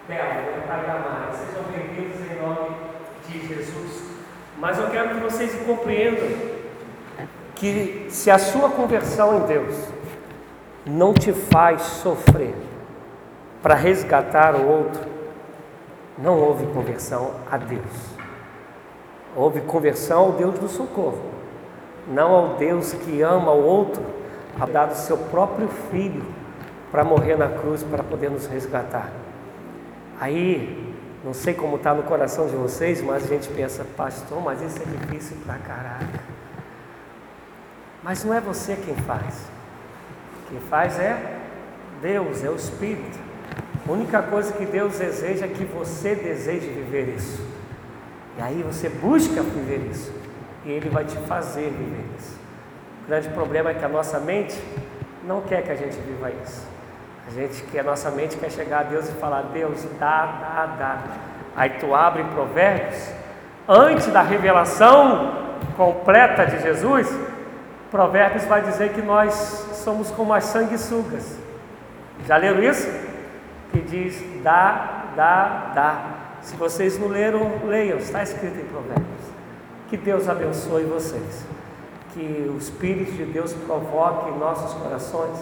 dela, 0.06 0.34
é 0.34 0.60
o 0.62 0.68
pai 0.68 0.82
da 0.82 0.94
Mari. 0.94 1.36
Sejam 1.36 1.62
bem-vindos 1.72 2.20
em 2.20 2.42
nome 2.42 2.76
de 3.26 3.48
Jesus. 3.48 4.02
Mas 4.58 4.78
eu 4.78 4.90
quero 4.90 5.10
que 5.10 5.20
vocês 5.20 5.54
compreendam 5.64 6.47
que 7.58 8.06
se 8.08 8.30
a 8.30 8.38
sua 8.38 8.70
conversão 8.70 9.38
em 9.38 9.46
Deus 9.46 9.74
não 10.86 11.12
te 11.12 11.32
faz 11.32 11.82
sofrer 11.82 12.54
para 13.60 13.74
resgatar 13.74 14.54
o 14.54 14.66
outro, 14.66 15.02
não 16.16 16.38
houve 16.38 16.66
conversão 16.66 17.32
a 17.50 17.56
Deus. 17.56 18.16
Houve 19.34 19.60
conversão 19.60 20.20
ao 20.20 20.32
Deus 20.32 20.58
do 20.58 20.68
socorro, 20.68 21.20
não 22.06 22.32
ao 22.32 22.48
Deus 22.54 22.92
que 22.92 23.20
ama 23.22 23.52
o 23.52 23.64
outro, 23.64 24.02
ha 24.58 24.64
dado 24.64 24.94
seu 24.94 25.18
próprio 25.18 25.68
filho 25.90 26.24
para 26.92 27.04
morrer 27.04 27.36
na 27.36 27.48
cruz 27.48 27.82
para 27.82 28.04
poder 28.04 28.30
nos 28.30 28.46
resgatar. 28.46 29.10
Aí, 30.20 30.94
não 31.24 31.34
sei 31.34 31.54
como 31.54 31.76
está 31.76 31.92
no 31.92 32.04
coração 32.04 32.46
de 32.46 32.54
vocês, 32.54 33.02
mas 33.02 33.24
a 33.24 33.26
gente 33.26 33.48
pensa, 33.48 33.84
pastor, 33.96 34.40
mas 34.40 34.62
isso 34.62 34.80
é 34.80 34.84
difícil 34.84 35.36
pra 35.44 35.56
caraca. 35.56 36.37
Mas 38.02 38.24
não 38.24 38.32
é 38.32 38.40
você 38.40 38.76
quem 38.76 38.94
faz. 38.94 39.46
Quem 40.48 40.60
faz 40.60 40.98
é 40.98 41.38
Deus, 42.00 42.44
é 42.44 42.50
o 42.50 42.56
Espírito. 42.56 43.18
A 43.86 43.92
única 43.92 44.22
coisa 44.22 44.52
que 44.52 44.64
Deus 44.64 44.98
deseja 44.98 45.46
é 45.46 45.48
que 45.48 45.64
você 45.64 46.14
deseje 46.14 46.68
viver 46.68 47.14
isso. 47.16 47.42
E 48.36 48.42
aí 48.42 48.62
você 48.62 48.88
busca 48.88 49.42
viver 49.42 49.88
isso. 49.90 50.12
E 50.64 50.70
Ele 50.70 50.88
vai 50.88 51.04
te 51.04 51.16
fazer 51.26 51.70
viver 51.70 52.04
isso. 52.18 52.38
O 53.04 53.08
grande 53.08 53.28
problema 53.30 53.70
é 53.70 53.74
que 53.74 53.84
a 53.84 53.88
nossa 53.88 54.20
mente 54.20 54.56
não 55.24 55.40
quer 55.40 55.62
que 55.62 55.70
a 55.70 55.74
gente 55.74 55.96
viva 55.98 56.30
isso. 56.44 56.66
A 57.26 57.30
gente 57.30 57.62
que 57.62 57.78
a 57.78 57.82
nossa 57.82 58.10
mente 58.10 58.36
quer 58.36 58.50
chegar 58.50 58.80
a 58.80 58.82
Deus 58.84 59.08
e 59.08 59.12
falar, 59.12 59.42
Deus, 59.52 59.84
dá, 59.98 60.26
dá, 60.26 60.66
dá. 60.78 61.02
Aí 61.56 61.70
tu 61.70 61.94
abre 61.94 62.24
Provérbios, 62.24 63.10
antes 63.68 64.06
da 64.06 64.22
revelação 64.22 65.56
completa 65.76 66.46
de 66.46 66.62
Jesus, 66.62 67.08
Provérbios 67.90 68.44
vai 68.44 68.62
dizer 68.62 68.92
que 68.92 69.00
nós 69.00 69.32
somos 69.84 70.10
como 70.10 70.34
as 70.34 70.44
sanguessugas. 70.44 71.38
Já 72.26 72.36
leram 72.36 72.62
isso? 72.62 72.86
Que 73.72 73.80
diz 73.80 74.22
dá, 74.42 75.12
dá, 75.16 75.72
dá. 75.74 76.04
Se 76.42 76.54
vocês 76.56 76.98
não 76.98 77.08
leram, 77.08 77.50
leiam, 77.64 77.98
está 77.98 78.22
escrito 78.22 78.58
em 78.58 78.64
Provérbios. 78.64 79.06
Que 79.88 79.96
Deus 79.96 80.28
abençoe 80.28 80.84
vocês. 80.84 81.46
Que 82.12 82.50
o 82.52 82.58
Espírito 82.58 83.12
de 83.12 83.24
Deus 83.24 83.52
provoque 83.52 84.30
em 84.30 84.38
nossos 84.38 84.74
corações 84.74 85.38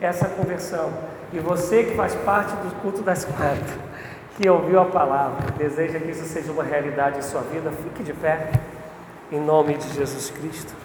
essa 0.00 0.28
conversão. 0.28 0.90
E 1.32 1.38
você 1.38 1.84
que 1.84 1.94
faz 1.94 2.14
parte 2.16 2.52
do 2.56 2.74
culto 2.80 3.02
das 3.02 3.24
quatro, 3.24 3.78
que 4.36 4.48
ouviu 4.48 4.80
a 4.80 4.84
palavra, 4.86 5.50
deseja 5.56 5.98
que 5.98 6.10
isso 6.10 6.24
seja 6.24 6.52
uma 6.52 6.62
realidade 6.62 7.18
em 7.18 7.22
sua 7.22 7.42
vida, 7.42 7.70
fique 7.70 8.02
de 8.02 8.12
pé, 8.12 8.50
em 9.30 9.40
nome 9.40 9.74
de 9.74 9.88
Jesus 9.94 10.30
Cristo. 10.30 10.81